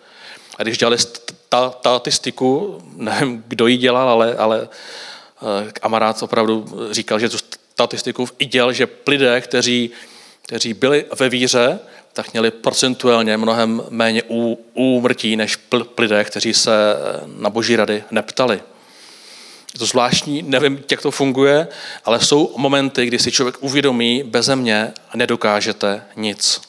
A 0.57 0.63
když 0.63 0.77
dělali 0.77 0.97
statistiku, 0.97 2.81
nevím, 2.95 3.43
kdo 3.47 3.67
ji 3.67 3.77
dělal, 3.77 4.09
ale, 4.09 4.36
ale 4.36 4.67
eh, 4.67 5.71
kamarád 5.71 6.23
opravdu 6.23 6.65
říkal, 6.91 7.19
že 7.19 7.29
tu 7.29 7.38
statistiku 7.73 8.27
i 8.39 8.45
dělal, 8.45 8.73
že 8.73 8.88
lidé, 9.07 9.41
kteří 9.41 9.91
kteří 10.53 10.73
byli 10.73 11.05
ve 11.19 11.29
víře, 11.29 11.79
tak 12.13 12.33
měli 12.33 12.51
procentuálně 12.51 13.37
mnohem 13.37 13.83
méně 13.89 14.23
úmrtí 14.73 15.35
než 15.35 15.59
lidé, 15.97 16.23
kteří 16.23 16.53
se 16.53 16.71
na 17.37 17.49
boží 17.49 17.75
rady 17.75 18.03
neptali. 18.11 18.61
Je 19.73 19.79
to 19.79 19.85
zvláštní, 19.85 20.41
nevím, 20.41 20.83
jak 20.91 21.01
to 21.01 21.11
funguje, 21.11 21.67
ale 22.05 22.19
jsou 22.19 22.53
momenty, 22.57 23.05
kdy 23.05 23.19
si 23.19 23.31
člověk 23.31 23.55
uvědomí, 23.59 24.23
beze 24.23 24.55
mě 24.55 24.93
nedokážete 25.15 26.03
nic. 26.15 26.61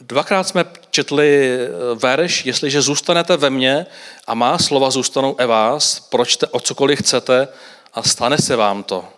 Dvakrát 0.00 0.48
jsme 0.48 0.64
četli 0.90 1.48
eh, 1.50 1.68
verš, 1.94 2.46
jestliže 2.46 2.82
zůstanete 2.82 3.36
ve 3.36 3.50
mně 3.50 3.86
a 4.26 4.34
má 4.34 4.58
slova 4.58 4.90
zůstanou 4.90 5.36
e 5.38 5.46
vás, 5.46 6.00
pročte 6.00 6.46
o 6.46 6.60
cokoliv 6.60 6.98
chcete 6.98 7.48
a 7.94 8.02
stane 8.02 8.38
se 8.38 8.56
vám 8.56 8.82
to. 8.82 9.15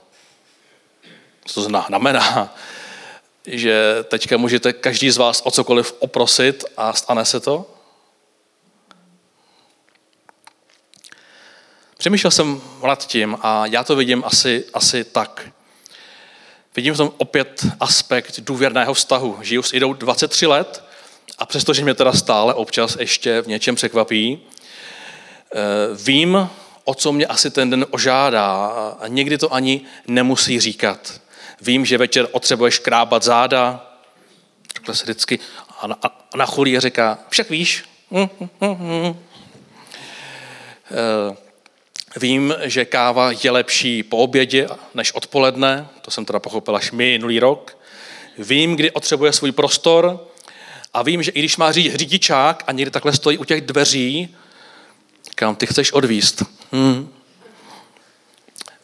Co 1.48 1.54
to 1.54 1.62
znamená? 1.62 2.54
Že 3.46 4.04
teďka 4.08 4.36
můžete 4.36 4.72
každý 4.72 5.10
z 5.10 5.16
vás 5.16 5.42
o 5.44 5.50
cokoliv 5.50 5.94
oprosit 5.98 6.64
a 6.76 6.92
stane 6.92 7.24
se 7.24 7.40
to? 7.40 7.70
Přemýšlel 11.98 12.30
jsem 12.30 12.60
nad 12.86 13.06
tím 13.06 13.38
a 13.42 13.66
já 13.66 13.84
to 13.84 13.96
vidím 13.96 14.22
asi, 14.26 14.64
asi 14.74 15.04
tak. 15.04 15.48
Vidím 16.76 16.94
v 16.94 16.96
tom 16.96 17.12
opět 17.16 17.66
aspekt 17.80 18.40
důvěrného 18.40 18.94
vztahu. 18.94 19.38
Žiju 19.42 19.62
s 19.62 19.72
Idou 19.72 19.92
23 19.92 20.46
let 20.46 20.84
a 21.38 21.46
přestože 21.46 21.84
mě 21.84 21.94
teda 21.94 22.12
stále 22.12 22.54
občas 22.54 22.96
ještě 23.00 23.42
v 23.42 23.46
něčem 23.46 23.74
překvapí, 23.74 24.40
eh, 24.40 25.58
vím, 25.94 26.48
o 26.84 26.94
co 26.94 27.12
mě 27.12 27.26
asi 27.26 27.50
ten 27.50 27.70
den 27.70 27.86
ožádá 27.90 28.66
a 29.00 29.08
někdy 29.08 29.38
to 29.38 29.54
ani 29.54 29.80
nemusí 30.06 30.60
říkat. 30.60 31.20
Vím, 31.60 31.86
že 31.86 31.98
večer 31.98 32.28
otřebuješ 32.32 32.78
krábat 32.78 33.22
záda. 33.22 33.86
Takhle 34.72 34.94
se 34.94 35.04
vždycky 35.04 35.38
a 35.80 35.86
na, 35.86 35.96
a 36.02 36.36
na 36.36 36.46
chulí 36.46 36.80
říká, 36.80 37.18
však 37.28 37.50
víš. 37.50 37.84
Hm, 38.10 38.28
hm, 38.40 38.48
hm, 38.60 39.16
Vím, 42.16 42.54
že 42.62 42.84
káva 42.84 43.30
je 43.44 43.50
lepší 43.50 44.02
po 44.02 44.16
obědě 44.16 44.68
než 44.94 45.12
odpoledne, 45.12 45.88
to 46.02 46.10
jsem 46.10 46.24
teda 46.24 46.38
pochopil 46.38 46.76
až 46.76 46.92
minulý 46.92 47.40
rok. 47.40 47.78
Vím, 48.38 48.76
kdy 48.76 48.90
otřebuje 48.90 49.32
svůj 49.32 49.52
prostor 49.52 50.28
a 50.94 51.02
vím, 51.02 51.22
že 51.22 51.30
i 51.30 51.38
když 51.38 51.56
má 51.56 51.72
řidičák 51.72 52.64
a 52.66 52.72
někdy 52.72 52.90
takhle 52.90 53.12
stojí 53.12 53.38
u 53.38 53.44
těch 53.44 53.60
dveří, 53.60 54.36
kam 55.34 55.56
ty 55.56 55.66
chceš 55.66 55.92
odvíst. 55.92 56.42
Hmm. 56.72 57.17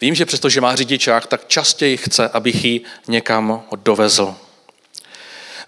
Vím, 0.05 0.15
že 0.15 0.27
přestože 0.27 0.61
má 0.61 0.77
řidičák, 0.77 1.27
tak 1.27 1.49
častěji 1.49 1.97
chce, 1.97 2.29
abych 2.29 2.65
ji 2.65 2.81
někam 3.09 3.63
dovezl. 3.77 4.37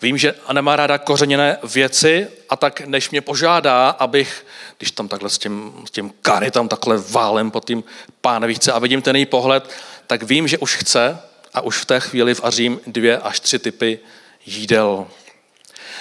Vím, 0.03 0.19
že 0.19 0.35
nemá 0.53 0.77
ráda 0.77 0.99
kořeněné 0.99 1.59
věci 1.65 2.29
a 2.49 2.57
tak 2.57 2.81
než 2.81 3.11
mě 3.11 3.21
požádá, 3.21 3.89
abych, 3.89 4.47
když 4.79 4.91
tam 4.91 5.09
takhle 5.09 5.31
s 5.31 5.39
tím, 5.39 5.73
s 5.87 5.91
tím 5.91 6.13
kary 6.23 6.51
tam 6.51 6.69
takhle 6.69 6.99
válem 7.11 7.51
po 7.51 7.61
tím 7.61 7.85
pánevičce 8.21 8.73
a 8.73 8.79
vidím 8.79 9.03
ten 9.03 9.17
její 9.17 9.27
pohled, 9.27 9.71
tak 10.07 10.23
vím, 10.23 10.49
že 10.49 10.59
už 10.59 10.77
chce 10.77 11.19
a 11.55 11.61
už 11.61 11.79
v 11.79 11.85
té 11.85 12.01
chvíli 12.01 12.35
vařím 12.35 12.81
dvě 12.87 13.19
až 13.19 13.41
tři 13.41 13.59
typy 13.59 13.99
jídel. 14.47 15.07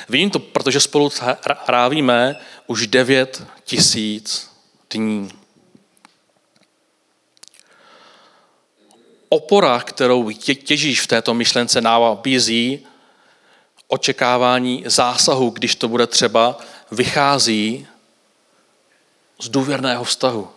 Vím 0.10 0.30
to, 0.30 0.40
protože 0.40 0.80
spolu 0.80 1.12
hrávíme 1.68 2.36
už 2.68 2.88
devět 2.88 3.44
tisíc 3.64 4.52
dní. 4.92 5.45
Opora, 9.30 9.80
kterou 9.80 10.32
těžíš 10.32 11.02
v 11.02 11.08
této 11.08 11.34
myšlence 11.34 11.82
bízí, 12.22 12.80
očekávání 13.88 14.84
zásahu, 14.86 15.50
když 15.50 15.76
to 15.76 15.88
bude 15.88 16.08
třeba, 16.08 16.58
vychází 16.92 17.88
z 19.42 19.50
důvěrného 19.50 20.04
vztahu. 20.04 20.50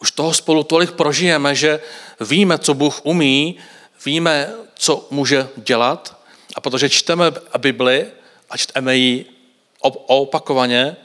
Už 0.00 0.10
toho 0.10 0.34
spolu 0.34 0.62
tolik 0.62 0.92
prožijeme, 0.92 1.54
že 1.54 1.80
víme, 2.20 2.58
co 2.58 2.74
Bůh 2.74 3.00
umí, 3.02 3.56
víme, 4.04 4.52
co 4.74 5.06
může 5.10 5.48
dělat 5.56 6.16
a 6.54 6.60
protože 6.60 6.88
čteme 6.88 7.32
Bibli 7.58 8.06
a 8.50 8.56
čteme 8.56 8.96
ji 8.96 9.26
opakovaně, 10.06 10.96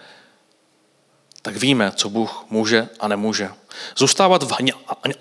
tak 1.41 1.55
víme, 1.55 1.91
co 1.95 2.09
Bůh 2.09 2.45
může 2.49 2.89
a 2.99 3.07
nemůže. 3.07 3.49
Zůstávat 3.97 4.43
v 4.43 4.57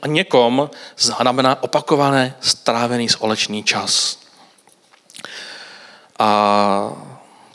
někom 0.06 0.70
znamená 0.98 1.62
opakované 1.62 2.34
strávený 2.40 3.08
společný 3.08 3.64
čas. 3.64 4.18
A 6.18 6.92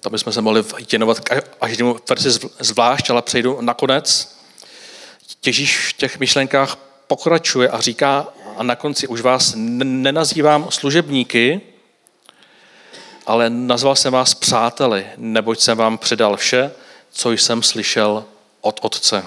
tam 0.02 0.12
bychom 0.12 0.34
se 0.34 0.42
mohli 0.42 0.64
věnovat 0.92 1.20
každému 1.60 1.98
verzi 2.10 2.40
zvlášť, 2.60 3.10
ale 3.10 3.22
přejdu 3.22 3.62
nakonec. 3.62 4.36
Ježíš 5.46 5.90
v 5.90 5.94
těch 5.94 6.20
myšlenkách 6.20 6.76
pokračuje 7.08 7.70
a 7.70 7.82
říká, 7.82 8.28
a 8.58 8.64
na 8.64 8.76
konci 8.76 9.08
už 9.08 9.22
vás 9.22 9.54
nenazývám 9.56 10.68
služebníky, 10.72 11.62
ale 13.26 13.50
nazval 13.50 13.96
jsem 13.96 14.14
vás 14.14 14.34
přáteli, 14.34 15.06
neboť 15.18 15.60
jsem 15.60 15.78
vám 15.78 15.98
předal 15.98 16.38
vše, 16.38 16.72
co 17.12 17.32
jsem 17.32 17.64
slyšel 17.64 18.26
od 18.66 18.80
Otce. 18.82 19.26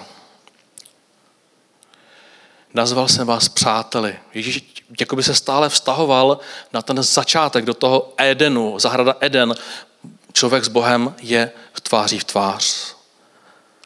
Nazval 2.75 3.09
jsem 3.09 3.27
vás 3.27 3.49
přáteli. 3.49 4.17
Ježíš 4.35 4.85
jako 5.01 5.17
by 5.17 5.23
se 5.23 5.35
stále 5.35 5.69
vztahoval 5.69 6.39
na 6.73 6.83
ten 6.83 7.03
začátek, 7.03 7.65
do 7.65 7.75
toho 7.75 8.13
Edenu, 8.17 8.79
zahrada 8.79 9.17
Eden. 9.21 9.55
Člověk 10.33 10.65
s 10.65 10.69
Bohem 10.69 11.15
je 11.23 11.53
v 11.73 11.81
tváří 11.81 12.19
v 12.19 12.25
tvář. 12.25 12.95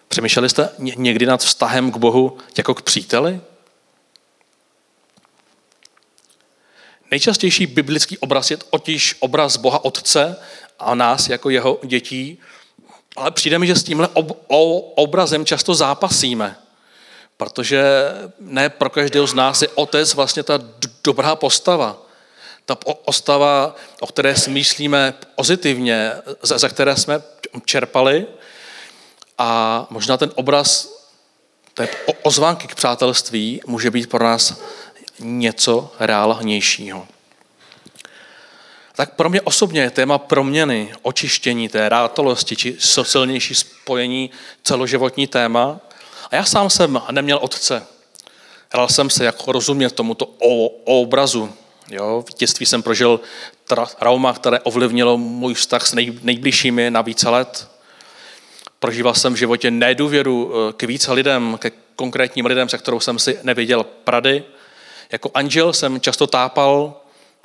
Přemýšleli 0.09 0.49
jste 0.49 0.69
někdy 0.79 1.27
nad 1.27 1.41
vztahem 1.41 1.93
k 1.93 1.97
Bohu 1.97 2.39
jako 2.59 2.75
k 2.75 2.83
příteli? 2.83 3.41
Nejčastější 7.11 7.67
biblický 7.67 8.19
obraz 8.19 8.51
je 8.51 8.57
totiž 8.57 9.17
obraz 9.21 9.57
Boha 9.57 9.85
Otce 9.85 10.37
a 10.79 10.95
nás 10.95 11.29
jako 11.29 11.51
jeho 11.51 11.81
dětí, 11.85 12.39
ale 13.17 13.31
přijde 13.31 13.59
mi, 13.59 13.67
že 13.67 13.75
s 13.75 13.83
tímhle 13.83 14.09
ob, 14.13 14.45
obrazem 14.95 15.47
často 15.47 15.75
zápasíme, 15.75 16.57
protože 17.37 17.85
ne 18.41 18.69
pro 18.69 18.91
každého 18.91 19.27
z 19.27 19.35
nás 19.35 19.63
je 19.63 19.69
otec 19.69 20.15
vlastně 20.15 20.43
ta 20.43 20.59
dobrá 21.05 21.37
postava. 21.37 21.97
Ta 22.67 22.75
postava, 22.75 23.77
o 24.01 24.07
které 24.07 24.37
smýšlíme 24.37 25.15
pozitivně, 25.35 26.13
za, 26.43 26.59
za 26.59 26.69
které 26.69 26.97
jsme 26.97 27.23
čerpali 27.65 28.27
a 29.39 29.87
možná 29.91 30.17
ten 30.17 30.31
obraz 30.35 30.89
té 31.75 31.89
ozvánky 32.23 32.69
k 32.69 32.75
přátelství 32.75 33.61
může 33.67 33.91
být 33.91 34.11
pro 34.11 34.25
nás 34.25 34.61
něco 35.19 35.93
reálnějšího. 36.01 37.07
Tak 38.95 39.15
pro 39.15 39.29
mě 39.29 39.41
osobně 39.41 39.81
je 39.81 39.91
téma 39.91 40.19
proměny, 40.19 40.93
očištění 41.03 41.69
té 41.69 41.89
rátolosti 41.89 42.57
či 42.57 42.77
silnější 42.79 43.55
spojení 43.55 44.31
celoživotní 44.63 45.27
téma. 45.27 45.81
A 46.31 46.37
já 46.37 46.45
sám 46.45 46.71
jsem 46.71 47.03
neměl 47.11 47.39
otce. 47.43 47.87
Hrál 48.71 48.89
jsem 48.89 49.11
se, 49.11 49.25
jak 49.25 49.47
rozumět 49.47 49.93
tomuto 49.93 50.27
obrazu. 50.85 51.53
Jo, 51.91 52.25
v 52.29 52.39
dětství 52.39 52.67
jsem 52.67 52.83
prožil 52.83 53.21
trauma, 53.99 54.33
které 54.33 54.61
ovlivnilo 54.61 55.19
můj 55.19 55.55
vztah 55.55 55.87
s 55.87 55.93
nej, 55.93 56.19
nejbližšími 56.23 56.91
na 56.91 57.03
více 57.03 57.29
let. 57.29 57.69
Prožíval 58.79 59.15
jsem 59.15 59.35
v 59.35 59.37
životě 59.37 59.71
nedůvěru 59.71 60.53
eh, 60.55 60.73
k 60.73 60.83
více 60.83 61.13
lidem, 61.13 61.59
ke 61.59 61.71
konkrétním 61.97 62.47
lidem, 62.47 62.69
se 62.69 62.79
kterou 62.79 63.01
jsem 63.01 63.19
si 63.19 63.39
nevěděl 63.43 63.85
prady. 63.85 64.45
Jako 65.13 65.31
anžel 65.35 65.73
jsem 65.73 66.01
často 66.01 66.27
tápal, 66.27 67.02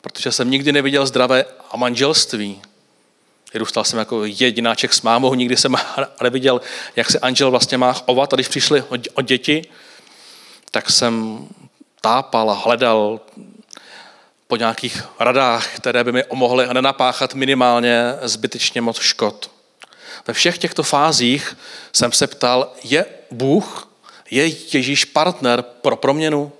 protože 0.07 0.31
jsem 0.31 0.51
nikdy 0.51 0.71
neviděl 0.71 1.05
zdravé 1.05 1.45
a 1.71 1.77
manželství. 1.77 2.61
Vyrůstal 3.53 3.83
jsem 3.83 3.99
jako 3.99 4.25
jedináček 4.25 4.93
s 4.93 5.01
mámou, 5.01 5.33
nikdy 5.33 5.57
jsem 5.57 5.75
neviděl, 6.21 6.61
jak 6.95 7.11
se 7.11 7.19
anžel 7.19 7.51
vlastně 7.51 7.77
má 7.77 7.93
chovat. 7.93 8.33
A 8.33 8.35
když 8.35 8.47
přišli 8.47 8.83
o 9.13 9.21
děti, 9.21 9.65
tak 10.71 10.89
jsem 10.89 11.47
tápal 12.01 12.51
a 12.51 12.53
hledal 12.53 13.19
po 14.47 14.55
nějakých 14.55 15.03
radách, 15.19 15.75
které 15.75 16.03
by 16.03 16.11
mi 16.11 16.23
mohly 16.33 16.67
nenapáchat 16.73 17.33
minimálně 17.33 18.13
zbytečně 18.21 18.81
moc 18.81 18.99
škod. 18.99 19.51
Ve 20.27 20.33
všech 20.33 20.57
těchto 20.57 20.83
fázích 20.83 21.57
jsem 21.93 22.11
se 22.11 22.27
ptal, 22.27 22.73
je 22.83 23.05
Bůh, 23.31 23.87
je 24.31 24.47
Ježíš 24.47 25.05
partner 25.05 25.61
pro 25.61 25.95
proměnu? 25.95 26.51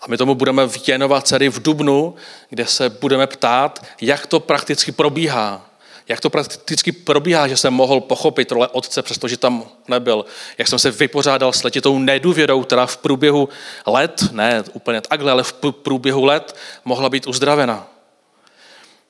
A 0.00 0.04
my 0.08 0.16
tomu 0.16 0.34
budeme 0.34 0.66
věnovat 0.66 1.26
celý 1.28 1.48
v 1.48 1.62
Dubnu, 1.62 2.14
kde 2.50 2.66
se 2.66 2.90
budeme 2.90 3.26
ptát, 3.26 3.86
jak 4.00 4.26
to 4.26 4.40
prakticky 4.40 4.92
probíhá. 4.92 5.66
Jak 6.08 6.20
to 6.20 6.30
prakticky 6.30 6.92
probíhá, 6.92 7.48
že 7.48 7.56
jsem 7.56 7.74
mohl 7.74 8.00
pochopit 8.00 8.52
role 8.52 8.68
otce, 8.68 9.02
přestože 9.02 9.36
tam 9.36 9.64
nebyl. 9.88 10.24
Jak 10.58 10.68
jsem 10.68 10.78
se 10.78 10.90
vypořádal 10.90 11.52
s 11.52 11.62
letitou 11.62 11.98
nedůvěrou, 11.98 12.62
která 12.62 12.86
v 12.86 12.96
průběhu 12.96 13.48
let, 13.86 14.24
ne 14.32 14.64
úplně 14.72 15.00
takhle, 15.00 15.32
ale 15.32 15.42
v 15.42 15.52
průběhu 15.82 16.24
let 16.24 16.56
mohla 16.84 17.08
být 17.08 17.26
uzdravena 17.26 17.86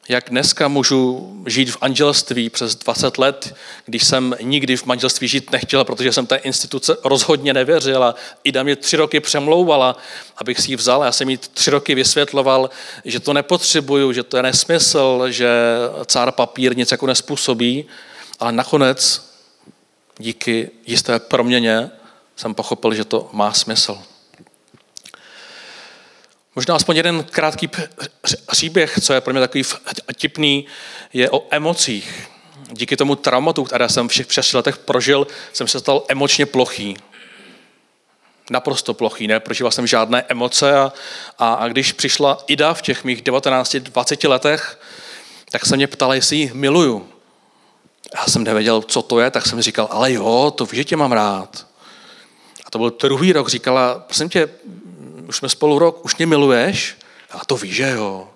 jak 0.09 0.31
dneska 0.31 0.69
můžu 0.69 1.33
žít 1.47 1.71
v 1.71 1.77
anželství 1.81 2.51
přes 2.51 2.75
20 2.75 3.19
let, 3.19 3.55
když 3.87 4.05
jsem 4.05 4.37
nikdy 4.43 4.77
v 4.77 4.87
manželství 4.87 5.29
žít 5.29 5.53
nechtěl, 5.53 5.85
protože 5.85 6.13
jsem 6.13 6.27
té 6.27 6.37
instituce 6.37 6.97
rozhodně 7.05 7.55
nevěřila. 7.55 8.15
Ida 8.45 8.63
mě 8.63 8.77
tři 8.77 8.97
roky 8.97 9.21
přemlouvala, 9.21 9.97
abych 10.37 10.61
si 10.61 10.73
ji 10.73 10.77
vzal. 10.77 11.03
Já 11.03 11.13
jsem 11.13 11.31
jí 11.31 11.37
tři 11.37 11.71
roky 11.71 11.95
vysvětloval, 11.95 12.71
že 13.05 13.21
to 13.21 13.33
nepotřebuju, 13.33 14.13
že 14.13 14.23
to 14.23 14.37
je 14.37 14.43
nesmysl, 14.43 15.27
že 15.29 15.51
cár 16.07 16.33
papír 16.33 16.77
nic 16.77 16.91
jako 16.91 17.07
nespůsobí. 17.07 17.85
Ale 18.41 18.53
nakonec, 18.53 19.31
díky 20.19 20.71
jisté 20.87 21.19
proměně, 21.19 21.91
jsem 22.37 22.55
pochopil, 22.55 22.95
že 22.95 23.05
to 23.05 23.31
má 23.33 23.53
smysl. 23.53 23.99
Možná 26.57 26.75
aspoň 26.75 26.97
jeden 26.97 27.25
krátký 27.25 27.71
příběh, 28.51 28.99
co 29.01 29.13
je 29.13 29.21
pro 29.21 29.33
mě 29.33 29.41
takový 29.41 29.65
tipný, 30.15 30.67
je 31.13 31.31
o 31.31 31.47
emocích. 31.51 32.29
Díky 32.73 32.97
tomu 32.97 33.17
traumatu, 33.17 33.65
které 33.65 33.89
jsem 33.89 34.09
v 34.09 34.11
všech 34.11 34.33
šesti 34.33 34.57
letech 34.57 34.79
prožil, 34.79 35.27
jsem 35.53 35.69
se 35.69 35.81
stal 35.81 36.03
emočně 36.09 36.47
plochý. 36.47 36.97
Naprosto 38.51 38.95
plochý, 38.95 39.27
ne? 39.27 39.41
Prožíval 39.41 39.71
jsem 39.71 39.87
žádné 39.87 40.25
emoce 40.29 40.79
a, 40.79 40.93
a, 41.39 41.55
a 41.55 41.69
když 41.69 41.93
přišla 41.93 42.45
Ida 42.47 42.75
v 42.75 42.83
těch 42.83 43.05
mých 43.05 43.23
19-20 43.23 44.29
letech, 44.29 44.81
tak 45.51 45.67
se 45.67 45.77
mě 45.77 45.87
ptala, 45.87 46.15
jestli 46.15 46.37
ji 46.37 46.51
miluju. 46.55 47.09
Já 48.15 48.27
jsem 48.27 48.45
nevěděl, 48.45 48.83
co 48.83 49.03
to 49.03 49.21
je, 49.21 49.31
tak 49.31 49.47
jsem 49.47 49.63
říkal, 49.63 49.89
ale 49.91 50.13
jo, 50.13 50.53
to 50.57 50.69
že 50.73 50.85
tě 50.85 50.97
mám 50.97 51.13
rád. 51.13 51.67
A 52.67 52.71
to 52.71 52.79
byl 52.79 52.97
druhý 53.01 53.33
rok, 53.33 53.49
říkala, 53.49 53.99
prosím 53.99 54.29
tě, 54.29 54.49
už 55.31 55.37
jsme 55.37 55.49
spolu 55.49 55.79
rok, 55.79 56.05
už 56.05 56.17
mě 56.17 56.27
miluješ? 56.27 56.97
A 57.31 57.45
to 57.45 57.57
víš, 57.57 57.75
že 57.77 57.91
jo. 57.91 58.29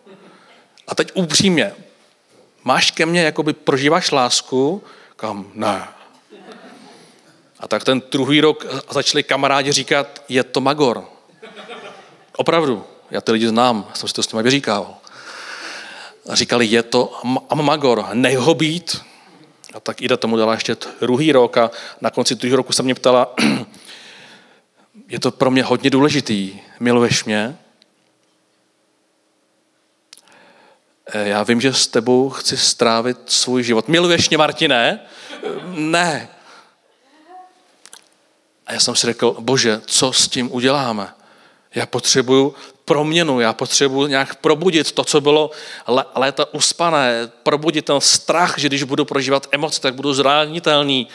A 0.88 0.94
teď 0.94 1.10
upřímně, 1.14 1.72
máš 2.64 2.90
ke 2.90 3.06
mně, 3.06 3.22
jakoby 3.22 3.52
prožíváš 3.52 4.10
lásku? 4.10 4.82
Kam? 5.16 5.50
Ne. 5.54 5.88
A 7.60 7.68
tak 7.68 7.84
ten 7.84 8.02
druhý 8.12 8.40
rok 8.40 8.66
začali 8.90 9.22
kamarádi 9.22 9.72
říkat, 9.72 10.22
je 10.28 10.44
to 10.44 10.60
Magor. 10.60 11.04
Opravdu, 12.36 12.84
já 13.10 13.20
ty 13.20 13.32
lidi 13.32 13.48
znám, 13.48 13.90
jsem 13.94 14.08
si 14.08 14.14
to 14.14 14.22
s 14.22 14.32
nimi 14.32 14.42
vyříkával. 14.42 14.94
A 16.28 16.34
říkali, 16.34 16.66
je 16.66 16.82
to 16.82 17.12
Magor, 17.54 18.06
nech 18.12 18.38
ho 18.38 18.54
být. 18.54 19.02
A 19.74 19.80
tak 19.80 20.02
Ida 20.02 20.16
tomu 20.16 20.36
dala 20.36 20.54
ještě 20.54 20.76
druhý 21.00 21.32
rok 21.32 21.56
a 21.56 21.70
na 22.00 22.10
konci 22.10 22.34
druhého 22.34 22.56
roku 22.56 22.72
se 22.72 22.82
mě 22.82 22.94
ptala, 22.94 23.34
je 25.08 25.20
to 25.20 25.30
pro 25.30 25.50
mě 25.50 25.62
hodně 25.62 25.90
důležitý. 25.90 26.60
Miluješ 26.80 27.24
mě? 27.24 27.58
eh, 31.14 31.28
já 31.28 31.42
vím, 31.42 31.60
že 31.60 31.72
s 31.72 31.86
tebou 31.86 32.30
chci 32.30 32.56
strávit 32.56 33.18
svůj 33.26 33.62
život. 33.62 33.88
Miluješ 33.88 34.28
mě, 34.28 34.38
Martine? 34.38 35.00
Ne. 35.66 36.28
A 38.66 38.72
já 38.72 38.80
jsem 38.80 38.96
si 38.96 39.06
řekl, 39.06 39.36
bože, 39.40 39.80
co 39.86 40.12
s 40.12 40.28
tím 40.28 40.52
uděláme? 40.52 41.14
Já 41.74 41.86
potřebuju 41.86 42.54
proměnu, 42.84 43.40
já 43.40 43.52
potřebuji 43.52 44.06
nějak 44.06 44.34
probudit 44.34 44.92
to, 44.92 45.04
co 45.04 45.20
bylo 45.20 45.50
léta 46.14 46.54
uspané, 46.54 47.30
probudit 47.42 47.84
ten 47.84 48.00
strach, 48.00 48.58
že 48.58 48.68
když 48.68 48.82
budu 48.82 49.04
prožívat 49.04 49.46
emoce, 49.50 49.80
tak 49.80 49.94
budu 49.94 50.14
zranitelný. 50.14 51.08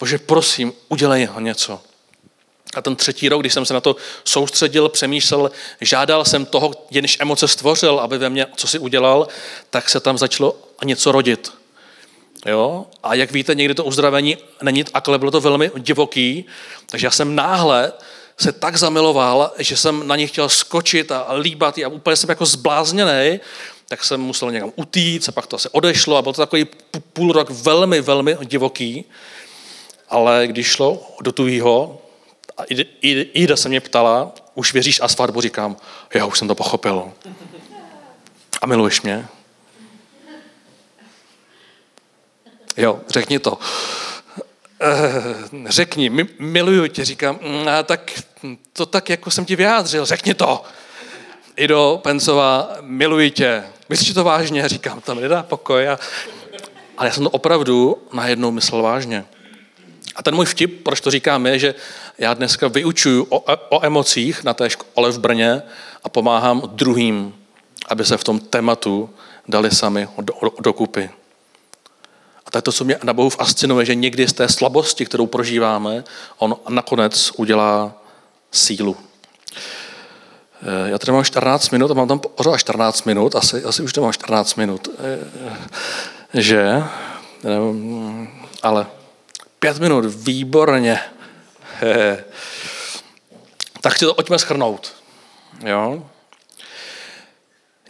Bože, 0.00 0.18
prosím, 0.18 0.72
udělej 0.88 1.24
ho 1.24 1.40
něco. 1.40 1.82
A 2.74 2.82
ten 2.82 2.96
třetí 2.96 3.28
rok, 3.28 3.40
když 3.40 3.54
jsem 3.54 3.64
se 3.64 3.74
na 3.74 3.80
to 3.80 3.96
soustředil, 4.24 4.88
přemýšlel, 4.88 5.50
žádal 5.80 6.24
jsem 6.24 6.46
toho, 6.46 6.72
jenž 6.90 7.16
emoce 7.20 7.48
stvořil, 7.48 8.00
aby 8.00 8.18
ve 8.18 8.30
mně 8.30 8.46
co 8.56 8.66
si 8.66 8.78
udělal, 8.78 9.28
tak 9.70 9.88
se 9.88 10.00
tam 10.00 10.18
začalo 10.18 10.56
něco 10.84 11.12
rodit. 11.12 11.52
Jo? 12.46 12.86
A 13.02 13.14
jak 13.14 13.32
víte, 13.32 13.54
někdy 13.54 13.74
to 13.74 13.84
uzdravení 13.84 14.36
není 14.62 14.84
takhle, 14.84 15.18
bylo 15.18 15.30
to 15.30 15.40
velmi 15.40 15.70
divoký, 15.78 16.44
takže 16.86 17.06
já 17.06 17.10
jsem 17.10 17.34
náhle 17.34 17.92
se 18.36 18.52
tak 18.52 18.76
zamiloval, 18.76 19.52
že 19.58 19.76
jsem 19.76 20.06
na 20.08 20.16
ně 20.16 20.26
chtěl 20.26 20.48
skočit 20.48 21.12
a 21.12 21.32
líbat 21.32 21.78
a 21.78 21.88
úplně 21.88 22.16
jsem 22.16 22.30
jako 22.30 22.46
zblázněný, 22.46 23.40
tak 23.88 24.04
jsem 24.04 24.20
musel 24.20 24.50
někam 24.50 24.72
utíct 24.76 25.28
a 25.28 25.32
pak 25.32 25.46
to 25.46 25.58
se 25.58 25.68
odešlo 25.68 26.16
a 26.16 26.22
byl 26.22 26.32
to 26.32 26.42
takový 26.42 26.66
půl 27.12 27.32
rok 27.32 27.50
velmi, 27.50 28.00
velmi 28.00 28.36
divoký. 28.44 29.04
Ale 30.08 30.46
když 30.46 30.66
šlo 30.66 31.06
do 31.20 31.32
tuhýho, 31.32 32.02
a 32.60 32.64
Ida 33.32 33.56
se 33.56 33.68
mě 33.68 33.80
ptala, 33.80 34.32
už 34.54 34.72
věříš 34.72 35.00
a 35.00 35.08
svatbu? 35.08 35.40
Říkám, 35.40 35.76
já 36.14 36.26
už 36.26 36.38
jsem 36.38 36.48
to 36.48 36.54
pochopil. 36.54 37.12
A 38.62 38.66
miluješ 38.66 39.02
mě? 39.02 39.28
Jo, 42.76 43.00
řekni 43.08 43.38
to. 43.38 43.58
Eh, 44.82 45.68
řekni, 45.68 46.10
miluju 46.38 46.86
tě, 46.86 47.04
říkám, 47.04 47.38
mm, 47.42 47.68
a 47.68 47.82
tak 47.82 48.22
to 48.72 48.86
tak, 48.86 49.08
jako 49.08 49.30
jsem 49.30 49.44
ti 49.44 49.56
vyjádřil, 49.56 50.06
řekni 50.06 50.34
to. 50.34 50.62
Ido 51.56 52.00
Pencová, 52.02 52.76
miluji 52.80 53.30
tě. 53.30 53.64
Myslíš 53.88 54.12
to 54.14 54.24
vážně? 54.24 54.68
Říkám, 54.68 55.00
to 55.00 55.14
mi 55.14 55.20
nedá 55.20 55.42
pokoj. 55.42 55.88
A... 55.88 55.98
Ale 56.96 57.08
já 57.08 57.12
jsem 57.12 57.24
to 57.24 57.30
opravdu 57.30 58.02
najednou 58.12 58.50
myslel 58.50 58.82
vážně. 58.82 59.24
A 60.20 60.22
ten 60.22 60.34
můj 60.34 60.46
vtip, 60.46 60.84
proč 60.84 61.00
to 61.00 61.10
říkám, 61.10 61.46
je, 61.46 61.58
že 61.58 61.74
já 62.18 62.34
dneska 62.34 62.68
vyučuju 62.68 63.26
o, 63.28 63.44
o 63.68 63.84
emocích 63.84 64.44
na 64.44 64.54
té 64.54 64.70
škole 64.70 65.10
v 65.10 65.18
Brně 65.18 65.62
a 66.04 66.08
pomáhám 66.08 66.62
druhým, 66.66 67.34
aby 67.88 68.04
se 68.04 68.16
v 68.16 68.24
tom 68.24 68.38
tématu 68.40 69.10
dali 69.48 69.70
sami 69.70 70.08
do, 70.20 70.34
do, 70.42 70.52
dokupy. 70.60 71.10
A 72.46 72.50
to 72.50 72.58
je 72.58 72.62
to, 72.62 72.72
co 72.72 72.84
mě 72.84 72.98
na 73.02 73.12
Bohu 73.12 73.30
fascinuje, 73.30 73.86
že 73.86 73.94
někdy 73.94 74.28
z 74.28 74.32
té 74.32 74.48
slabosti, 74.48 75.04
kterou 75.04 75.26
prožíváme, 75.26 76.04
on 76.38 76.56
nakonec 76.68 77.32
udělá 77.36 77.92
sílu. 78.52 78.96
Eh, 80.62 80.90
já 80.90 80.98
tady 80.98 81.12
mám 81.12 81.24
14 81.24 81.70
minut 81.70 81.90
a 81.90 81.94
mám 81.94 82.08
tam 82.08 82.18
pořád 82.18 82.56
14 82.56 83.04
minut, 83.04 83.34
asi, 83.36 83.64
asi 83.64 83.82
už 83.82 83.92
to 83.92 84.02
mám 84.02 84.12
14 84.12 84.54
minut, 84.54 84.88
eh, 84.98 86.40
že, 86.40 86.82
ale 88.62 88.86
pět 89.60 89.78
minut, 89.78 90.04
výborně. 90.04 91.00
Tak 93.82 93.98
si 93.98 94.04
to 94.04 94.14
pojďme 94.14 94.38
schrnout. 94.38 94.92
Jo? 95.66 96.06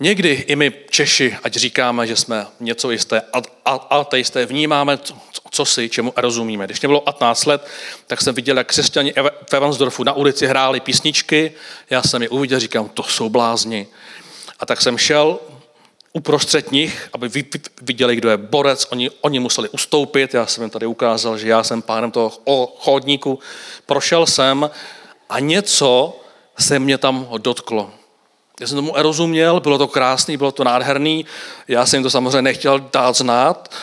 Někdy 0.00 0.30
i 0.30 0.56
my 0.56 0.72
Češi, 0.90 1.36
ať 1.42 1.56
říkáme, 1.56 2.06
že 2.06 2.16
jsme 2.16 2.46
něco 2.60 2.90
jisté 2.90 3.22
ateisté, 3.90 4.46
vnímáme, 4.46 4.98
co 5.50 5.64
si, 5.64 5.88
čemu 5.88 6.12
rozumíme. 6.16 6.64
Když 6.66 6.80
mě 6.80 6.88
bylo 6.88 7.00
15 7.00 7.46
let, 7.46 7.66
tak 8.06 8.20
jsem 8.20 8.34
viděl, 8.34 8.58
jak 8.58 8.66
křesťani 8.66 9.14
v 9.50 9.54
Evansdorfu 9.54 10.04
na 10.04 10.12
ulici 10.12 10.46
hráli 10.46 10.80
písničky, 10.80 11.52
já 11.90 12.02
jsem 12.02 12.22
je 12.22 12.28
uviděl, 12.28 12.60
říkám, 12.60 12.88
to 12.88 13.02
jsou 13.02 13.28
blázni. 13.28 13.86
A 14.58 14.66
tak 14.66 14.80
jsem 14.80 14.98
šel 14.98 15.38
uprostřed 16.12 16.72
nich, 16.72 17.08
aby 17.12 17.30
viděli, 17.82 18.16
kdo 18.16 18.30
je 18.30 18.36
borec. 18.36 18.86
Oni, 18.90 19.11
oni 19.20 19.40
museli 19.40 19.68
ustoupit, 19.68 20.34
já 20.34 20.46
jsem 20.46 20.62
jim 20.62 20.70
tady 20.70 20.86
ukázal, 20.86 21.38
že 21.38 21.48
já 21.48 21.64
jsem 21.64 21.82
pánem 21.82 22.11
toho 22.11 22.32
chodníku. 22.78 23.38
Prošel 23.86 24.26
jsem 24.26 24.70
a 25.28 25.38
něco 25.38 26.20
se 26.58 26.78
mě 26.78 26.98
tam 26.98 27.28
dotklo. 27.38 27.90
Já 28.61 28.66
jsem 28.66 28.76
tomu 28.76 28.92
rozuměl, 28.96 29.61
bylo 29.61 29.78
to 29.78 29.88
krásný, 29.88 30.36
bylo 30.36 30.52
to 30.52 30.64
nádherný, 30.64 31.26
já 31.68 31.86
jsem 31.86 32.02
to 32.02 32.11
samozřejmě 32.11 32.42
nechtěl 32.42 32.88
dát 32.92 33.16
znát, 33.16 33.74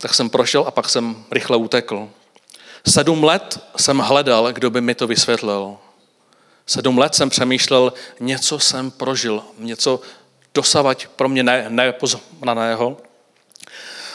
tak 0.00 0.14
jsem 0.14 0.30
prošel 0.30 0.64
a 0.66 0.70
pak 0.70 0.88
jsem 0.88 1.24
rychle 1.30 1.56
utekl. 1.56 2.08
Sedm 2.88 3.24
let 3.24 3.60
jsem 3.76 3.98
hledal, 3.98 4.52
kdo 4.52 4.70
by 4.70 4.80
mi 4.80 4.94
to 4.94 5.06
vysvětlil. 5.06 5.76
Sedm 6.66 6.98
let 6.98 7.14
jsem 7.14 7.30
přemýšlel, 7.30 7.92
něco 8.20 8.58
jsem 8.58 8.90
prožil, 8.90 9.42
něco 9.58 10.00
dosavať 10.56 11.06
pro 11.06 11.28
mě 11.28 11.42
ne, 11.42 11.66
nepoznaného. 11.68 12.96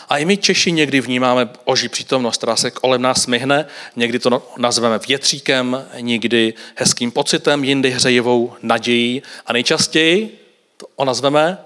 A 0.10 0.18
i 0.18 0.26
my 0.26 0.38
Češi 0.38 0.72
někdy 0.72 1.02
vnímáme 1.02 1.50
oží 1.64 1.90
přítomnost, 1.90 2.38
která 2.38 2.56
se 2.56 2.72
kolem 2.72 3.02
nás 3.02 3.22
smyhne, 3.22 3.66
někdy 3.96 4.20
to 4.20 4.44
nazveme 4.58 5.00
větříkem, 5.08 5.88
někdy 6.00 6.54
hezkým 6.76 7.12
pocitem, 7.12 7.64
jindy 7.64 7.90
hřejivou 7.90 8.54
nadějí 8.62 9.24
a 9.46 9.54
nejčastěji 9.54 10.38
to 10.78 11.06
nazveme 11.06 11.58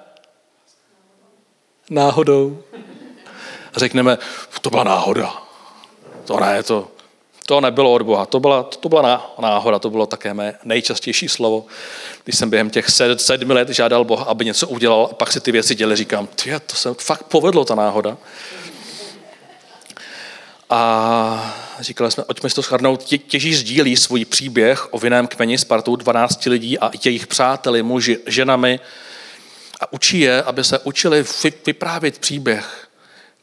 náhodou. 1.90 2.64
Řekneme, 3.76 4.18
to 4.62 4.70
byla 4.70 4.84
náhoda. 4.84 5.34
To 6.26 6.40
ne, 6.40 6.64
to, 6.64 6.92
to 7.46 7.62
nebylo 7.62 7.94
od 7.94 8.02
Boha, 8.02 8.26
to 8.26 8.40
byla, 8.40 8.64
to 8.64 8.90
byla 8.90 9.34
náhoda, 9.40 9.80
to 9.80 9.90
bylo 9.90 10.06
také 10.06 10.34
mé 10.34 10.54
nejčastější 10.64 11.30
slovo. 11.30 11.66
Když 12.24 12.38
jsem 12.38 12.50
během 12.50 12.70
těch 12.70 12.86
sedmi 13.18 13.54
let 13.54 13.70
žádal 13.70 14.04
Boha, 14.04 14.26
aby 14.26 14.46
něco 14.46 14.68
udělal 14.68 15.10
a 15.12 15.14
pak 15.16 15.32
si 15.32 15.40
ty 15.40 15.52
věci 15.52 15.76
dělali, 15.76 15.96
říkám, 15.96 16.28
ty, 16.28 16.52
to 16.66 16.76
se 16.76 16.94
fakt 16.94 17.24
povedlo, 17.24 17.66
ta 17.66 17.76
náhoda. 17.76 18.18
A 20.70 21.56
říkali 21.80 22.12
jsme, 22.12 22.24
pojďme 22.24 22.50
si 22.50 22.56
to 22.56 22.64
schrnout, 22.64 23.04
tě, 23.04 23.18
těží 23.18 23.56
sdílí 23.56 23.98
svůj 23.98 24.26
příběh 24.26 24.94
o 24.94 25.00
vinném 25.00 25.28
kmeni 25.28 25.58
s 25.58 25.64
partou 25.64 25.96
12 25.96 26.46
lidí 26.46 26.80
a 26.80 26.92
jejich 27.06 27.28
přáteli, 27.28 27.84
muži, 27.84 28.18
ženami 28.26 28.80
a 29.82 29.94
učí 29.94 30.20
je, 30.20 30.44
aby 30.44 30.64
se 30.64 30.80
učili 30.80 31.26
vyprávět 31.66 32.20
příběh. 32.20 32.88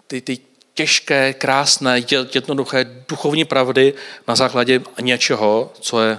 Ty, 0.06 0.20
ty 0.20 0.38
těžké, 0.74 1.32
krásné, 1.34 2.02
jednoduché 2.34 3.04
duchovní 3.08 3.44
pravdy 3.44 3.94
na 4.28 4.36
základě 4.36 4.80
něčeho, 5.00 5.72
co 5.80 6.02
je 6.02 6.18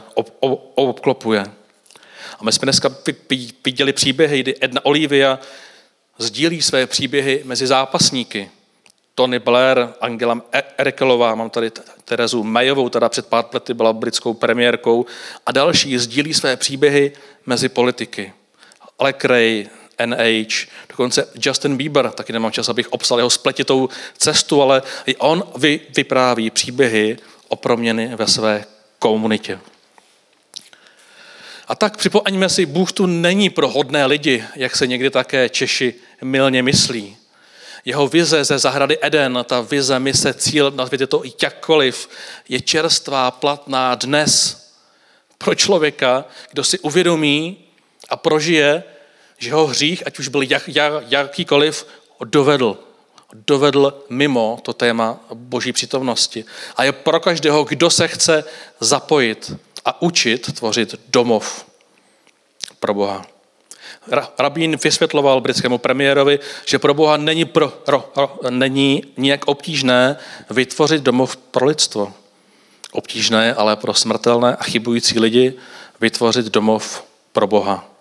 obklopuje. 0.76 1.46
A 2.40 2.44
my 2.44 2.52
jsme 2.52 2.66
dneska 2.66 2.96
viděli 3.66 3.94
příběhy, 3.94 4.40
kdy 4.40 4.56
Edna 4.62 4.86
Olivia 4.86 5.40
sdílí 6.18 6.62
své 6.62 6.88
příběhy 6.88 7.42
mezi 7.44 7.68
zápasníky. 7.68 8.50
Tony 9.16 9.40
Blair, 9.40 9.88
Angela 10.02 10.42
Erkelová, 10.78 11.36
mám 11.36 11.50
tady 11.50 11.72
Terezu 12.06 12.44
Mayovou, 12.44 12.90
teda 12.90 13.10
před 13.10 13.28
pár 13.28 13.46
lety 13.54 13.74
byla 13.74 13.94
britskou 13.94 14.34
premiérkou, 14.34 15.06
a 15.46 15.52
další 15.52 15.98
sdílí 15.98 16.34
své 16.34 16.58
příběhy 16.58 17.12
mezi 17.46 17.70
politiky. 17.70 18.34
Ale 19.00 19.14
Cray, 19.14 19.68
NH, 20.06 20.68
dokonce 20.90 21.28
Justin 21.36 21.78
Bieber, 21.78 22.12
taky 22.12 22.34
nemám 22.34 22.52
čas, 22.52 22.70
abych 22.70 22.94
obsal 22.94 23.20
jeho 23.20 23.30
spletitou 23.30 23.90
cestu, 24.18 24.62
ale 24.62 24.82
i 25.06 25.16
on 25.16 25.44
vy, 25.56 25.80
vypráví 25.96 26.50
příběhy 26.50 27.18
o 27.48 27.56
proměny 27.56 28.16
ve 28.16 28.28
své 28.28 28.66
komunitě. 29.00 29.60
A 31.68 31.76
tak 31.76 31.98
připomeňme 31.98 32.50
si, 32.50 32.66
Bůh 32.66 32.92
tu 32.92 33.06
není 33.06 33.50
pro 33.50 33.70
hodné 33.70 34.06
lidi, 34.06 34.44
jak 34.56 34.76
se 34.76 34.88
někdy 34.88 35.10
také 35.10 35.50
Češi 35.50 35.94
milně 36.22 36.64
myslí. 36.64 37.18
Jeho 37.86 38.08
vize 38.08 38.44
ze 38.44 38.60
zahrady 38.60 38.98
Eden, 39.02 39.40
ta 39.44 39.62
vize, 39.62 40.00
mise, 40.00 40.34
cíl, 40.34 40.72
nazvěte 40.72 41.08
to 41.08 41.26
i 41.26 41.34
jakkoliv, 41.44 42.10
je 42.50 42.62
čerstvá, 42.62 43.32
platná 43.32 43.96
dnes 43.96 44.64
pro 45.38 45.56
člověka, 45.56 46.26
kdo 46.52 46.64
si 46.64 46.80
uvědomí 46.80 47.58
a 48.10 48.18
prožije, 48.18 48.84
že 49.38 49.54
ho 49.54 49.68
hřích, 49.68 50.08
ať 50.08 50.20
už 50.20 50.28
byl 50.28 50.42
jak, 50.42 50.64
jak, 50.68 50.94
jakýkoliv, 51.08 51.88
dovedl. 52.24 52.78
Dovedl 53.48 54.04
mimo 54.10 54.60
to 54.62 54.74
téma 54.74 55.20
boží 55.34 55.74
přítomnosti. 55.74 56.46
A 56.76 56.84
je 56.84 56.92
pro 56.92 57.20
každého, 57.20 57.64
kdo 57.64 57.90
se 57.90 58.08
chce 58.08 58.44
zapojit 58.80 59.56
a 59.86 60.02
učit 60.02 60.54
tvořit 60.54 60.96
domov 61.10 61.66
pro 62.80 62.94
Boha. 62.94 63.26
Rabín 64.40 64.78
vysvětloval 64.84 65.42
britskému 65.42 65.78
premiérovi, 65.78 66.40
že 66.66 66.80
pro 66.80 66.94
Boha 66.94 67.18
není, 67.18 67.46
pro, 67.46 67.74
ro, 67.88 68.12
ro, 68.16 68.40
není 68.50 69.04
nijak 69.18 69.48
obtížné 69.48 70.18
vytvořit 70.50 71.02
domov 71.04 71.38
pro 71.38 71.66
lidstvo. 71.66 72.14
Obtížné, 72.92 73.54
ale 73.54 73.76
pro 73.76 73.94
smrtelné 73.94 74.56
a 74.56 74.64
chybující 74.64 75.20
lidi 75.20 75.54
vytvořit 76.02 76.46
domov 76.46 77.04
pro 77.32 77.48
Boha. 77.48 77.93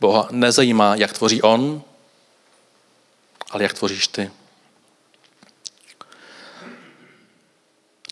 Boha 0.00 0.28
nezajímá, 0.30 0.94
jak 0.94 1.12
tvoří 1.12 1.42
on, 1.42 1.82
ale 3.50 3.62
jak 3.62 3.72
tvoříš 3.74 4.08
ty. 4.08 4.30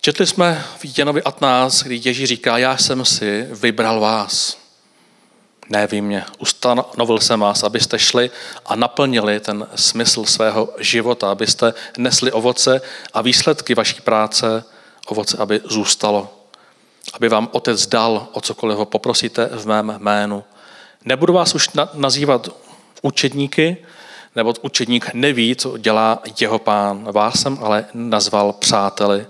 Četli 0.00 0.26
jsme 0.26 0.64
v 0.78 0.98
Janovi 0.98 1.22
15, 1.22 1.82
kdy 1.82 2.00
Ježíš 2.04 2.28
říká, 2.28 2.58
já 2.58 2.76
jsem 2.76 3.04
si 3.04 3.46
vybral 3.50 4.00
vás. 4.00 4.58
Ne 5.68 5.86
vy 5.86 6.00
mě. 6.00 6.24
Ustanovil 6.38 7.20
jsem 7.20 7.40
vás, 7.40 7.62
abyste 7.62 7.98
šli 7.98 8.30
a 8.66 8.76
naplnili 8.76 9.40
ten 9.40 9.68
smysl 9.74 10.24
svého 10.24 10.74
života, 10.78 11.30
abyste 11.30 11.74
nesli 11.98 12.32
ovoce 12.32 12.80
a 13.12 13.22
výsledky 13.22 13.74
vaší 13.74 14.00
práce, 14.00 14.64
ovoce, 15.06 15.36
aby 15.36 15.60
zůstalo. 15.64 16.32
Aby 17.12 17.28
vám 17.28 17.48
otec 17.52 17.86
dal, 17.86 18.28
o 18.32 18.40
cokoliv 18.40 18.78
ho 18.78 18.84
poprosíte 18.84 19.46
v 19.46 19.66
mém 19.66 19.94
jménu. 19.98 20.44
Nebudu 21.06 21.32
vás 21.32 21.54
už 21.54 21.70
nazývat 21.94 22.48
učedníky, 23.02 23.76
nebo 24.36 24.54
učedník 24.62 25.14
neví, 25.14 25.56
co 25.56 25.78
dělá 25.78 26.22
jeho 26.40 26.58
pán. 26.58 27.12
Vás 27.12 27.40
jsem 27.40 27.58
ale 27.62 27.84
nazval 27.94 28.52
přáteli, 28.52 29.26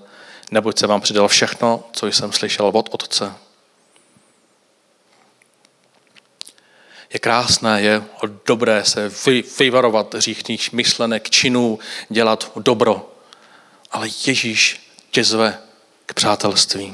neboť 0.50 0.78
se 0.78 0.86
vám 0.86 1.00
přidal 1.00 1.28
všechno, 1.28 1.84
co 1.92 2.06
jsem 2.06 2.32
slyšel 2.32 2.66
od 2.66 2.88
otce. 2.92 3.32
Je 7.12 7.18
krásné, 7.18 7.82
je 7.82 8.04
dobré 8.46 8.84
se 8.84 9.12
vyvarovat 9.58 10.14
hříchných 10.14 10.72
myšlenek, 10.72 11.30
činů, 11.30 11.78
dělat 12.08 12.52
dobro. 12.56 13.12
Ale 13.90 14.08
Ježíš 14.26 14.90
tě 15.10 15.24
zve 15.24 15.58
k 16.06 16.14
přátelství. 16.14 16.92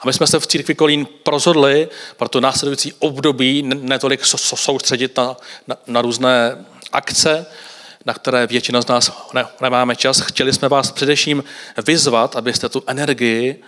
A 0.00 0.06
my 0.06 0.12
jsme 0.12 0.26
se 0.26 0.40
v 0.40 0.46
církvi 0.46 0.74
Kolín 0.74 1.06
rozhodli 1.26 1.88
pro 2.16 2.28
to 2.28 2.40
následující 2.40 2.92
období 2.98 3.62
netolik 3.62 4.26
soustředit 4.26 5.16
na, 5.16 5.36
na, 5.66 5.76
na 5.86 6.02
různé 6.02 6.64
akce, 6.92 7.46
na 8.04 8.14
které 8.14 8.46
většina 8.46 8.82
z 8.82 8.86
nás 8.86 9.28
ne, 9.32 9.46
nemáme 9.60 9.96
čas. 9.96 10.20
Chtěli 10.20 10.52
jsme 10.52 10.68
vás 10.68 10.90
především 10.90 11.44
vyzvat, 11.86 12.36
abyste 12.36 12.68
tu 12.68 12.82
energii 12.86 13.62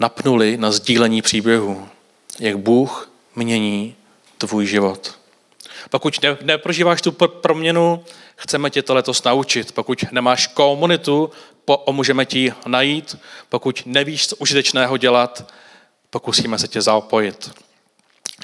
napnuli 0.00 0.56
na 0.56 0.70
sdílení 0.70 1.22
příběhu, 1.22 1.88
jak 2.38 2.58
Bůh 2.58 3.10
mění 3.34 3.94
tvůj 4.38 4.66
život. 4.66 5.19
Pokud 5.90 6.22
ne, 6.22 6.36
neprožíváš 6.42 7.02
tu 7.02 7.12
proměnu, 7.12 8.04
chceme 8.36 8.70
tě 8.70 8.82
to 8.82 8.94
letos 8.94 9.24
naučit. 9.24 9.72
Pokud 9.72 10.04
nemáš 10.12 10.46
komunitu, 10.46 11.30
pomůžeme 11.64 12.24
ti 12.24 12.52
najít. 12.66 13.16
Pokud 13.48 13.82
nevíš, 13.86 14.28
co 14.28 14.36
užitečného 14.36 14.96
dělat, 14.96 15.52
pokusíme 16.10 16.58
se 16.58 16.68
tě 16.68 16.82
zapojit. 16.82 17.50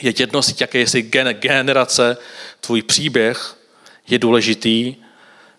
Je 0.02 0.12
jedno, 0.18 0.40
jaké 0.60 0.80
jsi 0.80 1.02
generace, 1.32 2.16
tvůj 2.60 2.82
příběh 2.82 3.56
je 4.08 4.18
důležitý 4.18 4.96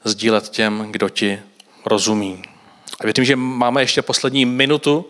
sdílet 0.04 0.50
těm, 0.50 0.88
kdo 0.92 1.10
ti 1.10 1.42
rozumí. 1.86 2.42
A 3.00 3.04
věřím, 3.04 3.26
že 3.26 3.36
máme 3.36 3.82
ještě 3.82 4.02
poslední 4.02 4.46
minutu, 4.46 5.10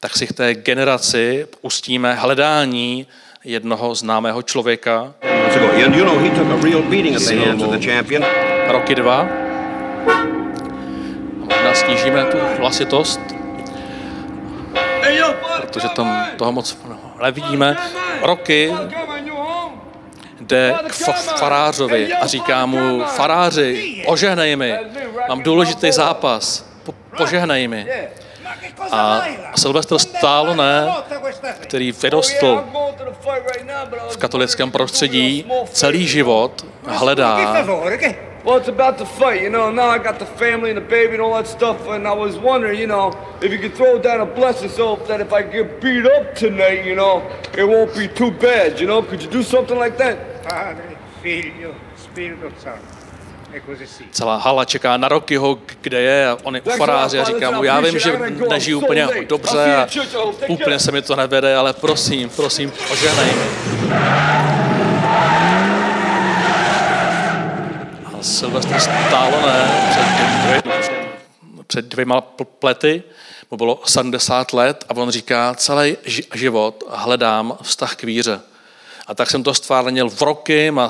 tak 0.00 0.16
si 0.16 0.26
k 0.26 0.32
té 0.32 0.54
generaci 0.54 1.46
pustíme 1.60 2.14
hledání 2.14 3.06
jednoho 3.44 3.94
známého 3.94 4.42
člověka. 4.42 5.14
Roky 8.68 8.94
dva. 8.94 9.28
Možná 11.34 11.74
snížíme 11.74 12.24
tu 12.24 12.38
hlasitost, 12.58 13.20
protože 15.56 15.88
tam 15.88 16.26
toho 16.36 16.52
moc 16.52 16.78
nevidíme. 17.22 17.76
Roky 18.22 18.74
jde 20.40 20.74
k 20.86 20.92
farářovi 21.38 22.12
a 22.12 22.26
říká 22.26 22.66
mu, 22.66 23.02
faráři, 23.04 24.02
ožehnej 24.06 24.56
mi, 24.56 24.74
mám 25.28 25.42
důležitý 25.42 25.92
zápas, 25.92 26.66
po, 26.84 26.94
požehnej 27.16 27.68
mi. 27.68 27.86
A 28.92 29.22
Sylvester 29.56 29.98
Stallone, 29.98 30.92
který 31.60 31.92
vyrostl 31.92 32.64
v 34.10 34.16
katolickém 34.16 34.70
prostředí, 34.70 35.50
celý 35.72 36.06
život 36.06 36.66
hledá 36.86 37.38
Well, 38.42 38.56
it's 38.56 38.68
about 38.68 38.96
the 38.96 39.04
fight, 39.04 39.42
you 39.42 39.50
know. 39.50 39.70
Now 39.70 39.90
I 39.90 39.98
got 39.98 40.18
the 40.18 40.24
family 40.24 40.70
and 40.70 40.78
the 40.78 40.88
baby 40.88 41.12
and 41.12 41.20
all 41.20 41.34
that 41.34 41.46
stuff, 41.46 41.86
and 41.88 42.06
I 42.06 42.14
was 42.14 42.38
wondering, 42.38 42.80
you 42.80 42.86
know, 42.86 43.12
if 43.42 43.52
you 43.52 43.58
could 43.58 43.74
throw 43.74 43.98
down 43.98 44.20
a 44.22 44.24
blessing 44.24 44.70
so 44.70 44.96
that 45.08 45.20
if 45.20 45.30
I 45.30 45.42
get 45.42 45.80
beat 45.80 46.06
up 46.06 46.34
tonight, 46.34 46.86
you 46.86 46.94
know, 46.94 47.22
it 47.52 47.64
won't 47.68 47.94
be 47.94 48.08
too 48.08 48.30
bad, 48.30 48.80
you 48.80 48.86
know. 48.86 49.02
Could 49.02 49.22
you 49.22 49.28
do 49.30 49.42
something 49.42 49.78
like 49.78 49.98
that? 49.98 50.42
Padre, 50.48 50.96
Figlio, 51.22 51.74
Spirito 51.96 52.50
Santo. 52.56 52.99
Celá 54.10 54.36
hala 54.36 54.64
čeká 54.64 54.96
na 54.96 55.08
Rokyho, 55.08 55.58
kde 55.80 56.00
je 56.00 56.28
a 56.28 56.38
on 56.42 56.54
je 56.54 56.62
u 56.62 56.70
faráře 56.70 57.20
a 57.20 57.24
říká 57.24 57.50
mu, 57.50 57.64
já 57.64 57.80
vím, 57.80 57.98
že 57.98 58.18
nežiju 58.50 58.80
úplně 58.80 59.08
dobře 59.28 59.76
a 59.76 59.86
úplně 60.48 60.78
se 60.78 60.92
mi 60.92 61.02
to 61.02 61.16
nevede, 61.16 61.56
ale 61.56 61.72
prosím, 61.72 62.28
prosím, 62.28 62.72
oženej. 62.92 63.32
A 68.04 68.22
Sylvester 68.22 68.80
Stallone 68.80 69.70
před, 69.90 70.04
dvě, 70.44 70.62
před 71.66 71.84
dvěma 71.84 72.20
plety, 72.58 73.02
mu 73.50 73.56
bylo 73.56 73.80
70 73.84 74.52
let 74.52 74.84
a 74.88 74.96
on 74.96 75.10
říká, 75.10 75.54
celý 75.54 75.96
život 76.34 76.84
hledám 76.88 77.58
vztah 77.62 77.96
k 77.96 78.02
víře. 78.02 78.40
A 79.06 79.14
tak 79.14 79.30
jsem 79.30 79.42
to 79.42 79.54
stvárnil 79.54 80.10
v 80.10 80.22
roky 80.22 80.72
a 80.80 80.88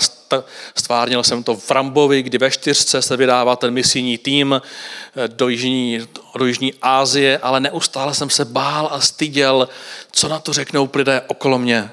stvárnil 0.75 1.23
jsem 1.23 1.43
to 1.43 1.57
v 1.57 1.71
Rambovi, 1.71 2.23
kdy 2.23 2.39
ve 2.39 2.51
čtyřce 2.51 3.03
se 3.03 3.17
vydává 3.17 3.57
ten 3.57 3.75
misijní 3.75 4.19
tým 4.19 4.63
eh, 4.63 5.29
do 5.29 5.49
Jižní, 5.49 6.09
do 6.39 6.47
Jižní 6.47 6.75
Ázie, 6.83 7.39
ale 7.39 7.61
neustále 7.61 8.15
jsem 8.15 8.31
se 8.31 8.45
bál 8.45 8.89
a 8.93 9.01
styděl, 9.01 9.69
co 10.13 10.29
na 10.29 10.39
to 10.39 10.53
řeknou 10.53 10.91
lidé 10.95 11.23
okolo 11.27 11.59
mě. 11.59 11.91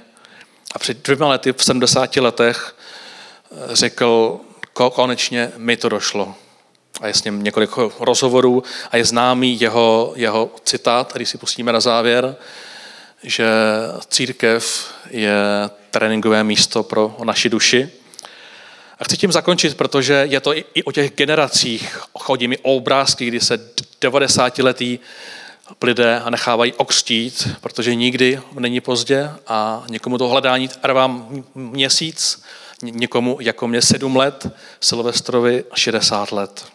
A 0.76 0.80
před 0.80 1.03
dvěma 1.03 1.28
lety, 1.28 1.53
v 1.53 1.63
70 1.63 2.15
letech, 2.18 2.76
eh, 3.51 3.76
řekl, 3.76 4.39
konečně 4.74 5.51
mi 5.57 5.78
to 5.78 5.89
došlo. 5.89 6.36
A 7.01 7.07
je 7.07 7.13
s 7.13 7.24
ním 7.24 7.43
několik 7.43 7.72
rozhovorů 7.99 8.63
a 8.91 8.97
je 8.97 9.05
známý 9.05 9.61
jeho, 9.61 10.13
jeho 10.15 10.51
citát, 10.63 11.09
který 11.09 11.26
si 11.26 11.38
pustíme 11.38 11.72
na 11.72 11.80
závěr, 11.80 12.36
že 13.24 13.47
církev 14.09 14.93
je 15.09 15.36
tréninkové 15.91 16.43
místo 16.43 16.84
pro 16.84 17.15
naši 17.24 17.49
duši. 17.49 17.89
A 18.99 19.03
chci 19.03 19.18
tím 19.18 19.32
zakončit, 19.32 19.78
protože 19.78 20.26
je 20.30 20.39
to 20.39 20.57
i 20.57 20.84
o 20.84 20.91
těch 20.91 21.11
generacích. 21.15 21.99
Chodí 22.20 22.47
mi 22.47 22.57
obrázky, 22.57 23.26
kdy 23.26 23.39
se 23.39 23.57
90-letí 24.01 24.99
lidé 25.84 26.22
nechávají 26.30 26.74
okřtít, 26.74 27.49
protože 27.61 27.95
nikdy 27.95 28.41
není 28.59 28.82
pozdě 28.82 29.32
a 29.47 29.84
někomu 29.89 30.18
to 30.18 30.28
hledání 30.28 30.68
trvá 30.68 31.22
měsíc, 31.55 32.43
někomu 32.82 33.38
jako 33.41 33.68
mě 33.68 33.82
sedm 33.82 34.15
let, 34.15 34.47
Silvestrovi 34.82 35.63
60 35.74 36.32
let. 36.32 36.65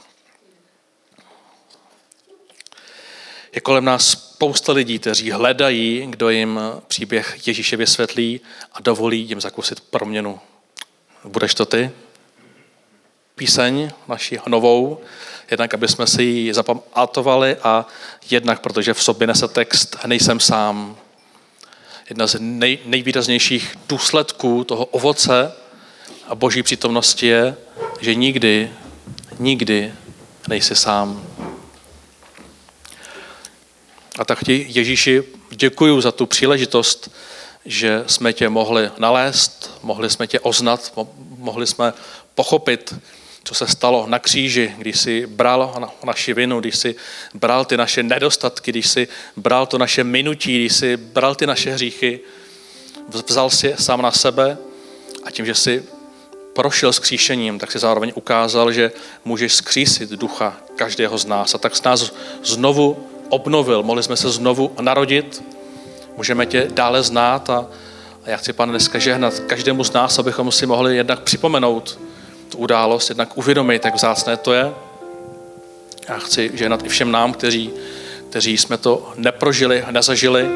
Je 3.55 3.61
kolem 3.61 3.84
nás 3.84 4.32
spousta 4.43 4.72
lidí, 4.72 4.99
kteří 4.99 5.30
hledají, 5.30 6.07
kdo 6.11 6.30
jim 6.30 6.61
příběh 6.88 7.47
Ježíše 7.47 7.76
vysvětlí 7.76 8.40
a 8.72 8.80
dovolí 8.80 9.20
jim 9.20 9.40
zakusit 9.40 9.80
proměnu. 9.80 10.40
Budeš 11.24 11.55
to 11.55 11.66
ty? 11.66 11.90
Píseň 13.34 13.90
naši 14.09 14.38
novou, 14.47 15.01
jednak 15.51 15.74
aby 15.74 15.88
jsme 15.88 16.07
si 16.07 16.22
ji 16.22 16.55
zapamatovali 16.55 17.57
a 17.57 17.86
jednak 18.30 18.61
protože 18.61 18.95
v 18.95 19.03
sobě 19.03 19.26
nese 19.26 19.49
text 19.49 19.97
Nejsem 20.07 20.40
sám. 20.40 20.97
Jedna 22.09 22.26
z 22.26 22.36
nej, 22.40 22.78
nejvýraznějších 22.84 23.76
důsledků 23.88 24.64
toho 24.64 24.84
ovoce 24.84 25.53
a 26.28 26.34
boží 26.34 26.62
přítomnosti 26.62 27.26
je, 27.26 27.57
že 28.01 28.14
nikdy, 28.14 28.70
nikdy 29.38 29.93
nejsi 30.49 30.74
sám. 30.74 31.26
A 34.22 34.24
tak 34.24 34.44
ti 34.44 34.66
Ježíši 34.68 35.22
děkuji 35.50 36.00
za 36.00 36.12
tu 36.12 36.26
příležitost, 36.26 37.10
že 37.64 38.04
jsme 38.06 38.32
tě 38.32 38.48
mohli 38.48 38.90
nalézt, 38.98 39.78
mohli 39.82 40.10
jsme 40.10 40.26
tě 40.26 40.40
oznat, 40.40 40.92
mohli 41.38 41.66
jsme 41.66 41.92
pochopit, 42.34 42.94
co 43.44 43.54
se 43.54 43.66
stalo 43.66 44.06
na 44.06 44.18
kříži, 44.18 44.74
když 44.78 45.00
jsi 45.00 45.26
bral 45.26 45.90
naši 46.04 46.34
vinu, 46.34 46.60
když 46.60 46.76
jsi 46.76 46.94
bral 47.34 47.64
ty 47.64 47.76
naše 47.76 48.02
nedostatky, 48.02 48.70
když 48.70 48.88
jsi 48.88 49.08
bral 49.36 49.66
to 49.66 49.78
naše 49.78 50.04
minutí, 50.04 50.58
když 50.58 50.72
jsi 50.72 50.96
bral 50.96 51.34
ty 51.34 51.46
naše 51.46 51.72
hříchy, 51.72 52.20
vzal 53.08 53.50
si 53.50 53.74
sám 53.78 54.02
na 54.02 54.10
sebe 54.10 54.58
a 55.24 55.30
tím, 55.30 55.46
že 55.46 55.54
jsi 55.54 55.84
prošel 56.52 56.92
skříšením, 56.92 57.58
tak 57.58 57.72
si 57.72 57.78
zároveň 57.78 58.12
ukázal, 58.14 58.72
že 58.72 58.92
můžeš 59.24 59.52
skřísit 59.52 60.10
ducha 60.10 60.56
každého 60.76 61.18
z 61.18 61.24
nás. 61.24 61.54
A 61.54 61.58
tak 61.58 61.76
z 61.76 61.82
nás 61.82 62.12
znovu 62.44 63.11
obnovil, 63.33 63.83
mohli 63.83 64.03
jsme 64.03 64.16
se 64.16 64.30
znovu 64.30 64.72
narodit, 64.80 65.45
můžeme 66.16 66.47
tě 66.47 66.68
dále 66.74 67.03
znát 67.03 67.51
a, 67.51 67.66
a 68.24 68.30
já 68.30 68.37
chci, 68.37 68.53
pane, 68.53 68.72
dneska 68.72 68.99
žehnat 68.99 69.39
každému 69.39 69.85
z 69.85 69.93
nás, 69.93 70.18
abychom 70.18 70.53
si 70.53 70.66
mohli 70.66 70.97
jednak 70.97 71.20
připomenout 71.20 71.99
tu 72.49 72.59
událost, 72.59 73.09
jednak 73.09 73.39
uvědomit, 73.39 73.85
jak 73.85 73.95
vzácné 73.95 74.37
to 74.37 74.53
je. 74.53 74.72
Já 76.09 76.18
chci 76.18 76.51
ženat 76.55 76.85
i 76.85 76.89
všem 76.89 77.11
nám, 77.11 77.33
kteří, 77.33 77.70
kteří 78.30 78.59
jsme 78.59 78.78
to 78.78 79.12
neprožili, 79.16 79.85
nezažili, 79.91 80.49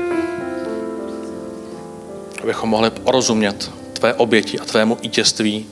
abychom 2.43 2.71
mohli 2.71 2.91
porozumět 2.91 3.71
tvé 3.93 4.15
oběti 4.15 4.59
a 4.59 4.65
tvému 4.65 4.95
vítězství 4.95 5.67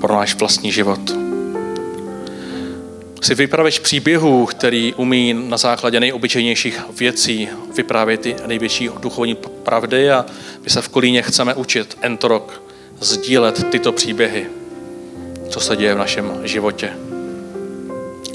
pro 0.00 0.14
náš 0.14 0.34
vlastní 0.34 0.72
život. 0.72 1.00
Jsi 3.24 3.34
vypravěč 3.34 3.78
příběhů, 3.78 4.46
který 4.46 4.94
umí 4.94 5.34
na 5.34 5.56
základě 5.56 6.00
nejobyčejnějších 6.00 6.80
věcí 6.98 7.48
vyprávět 7.76 8.20
ty 8.20 8.36
největší 8.46 8.90
duchovní 9.00 9.34
pravdy 9.34 10.10
a 10.10 10.26
my 10.64 10.70
se 10.70 10.82
v 10.82 10.88
Kolíně 10.88 11.22
chceme 11.22 11.54
učit 11.54 11.98
entorok 12.00 12.62
sdílet 13.00 13.70
tyto 13.70 13.92
příběhy, 13.92 14.46
co 15.48 15.60
se 15.60 15.76
děje 15.76 15.94
v 15.94 15.98
našem 15.98 16.40
životě. 16.42 16.92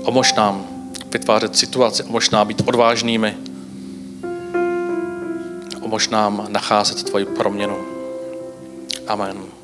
Omož 0.03 0.33
nám 0.33 0.67
vytvářet 1.13 1.57
situaci, 1.57 2.03
omož 2.03 2.29
nám 2.29 2.47
být 2.47 2.63
odvážnými, 2.65 3.37
omož 5.81 6.09
nám 6.09 6.45
nacházet 6.49 7.03
tvoji 7.03 7.25
proměnu. 7.25 7.77
Amen. 9.07 9.58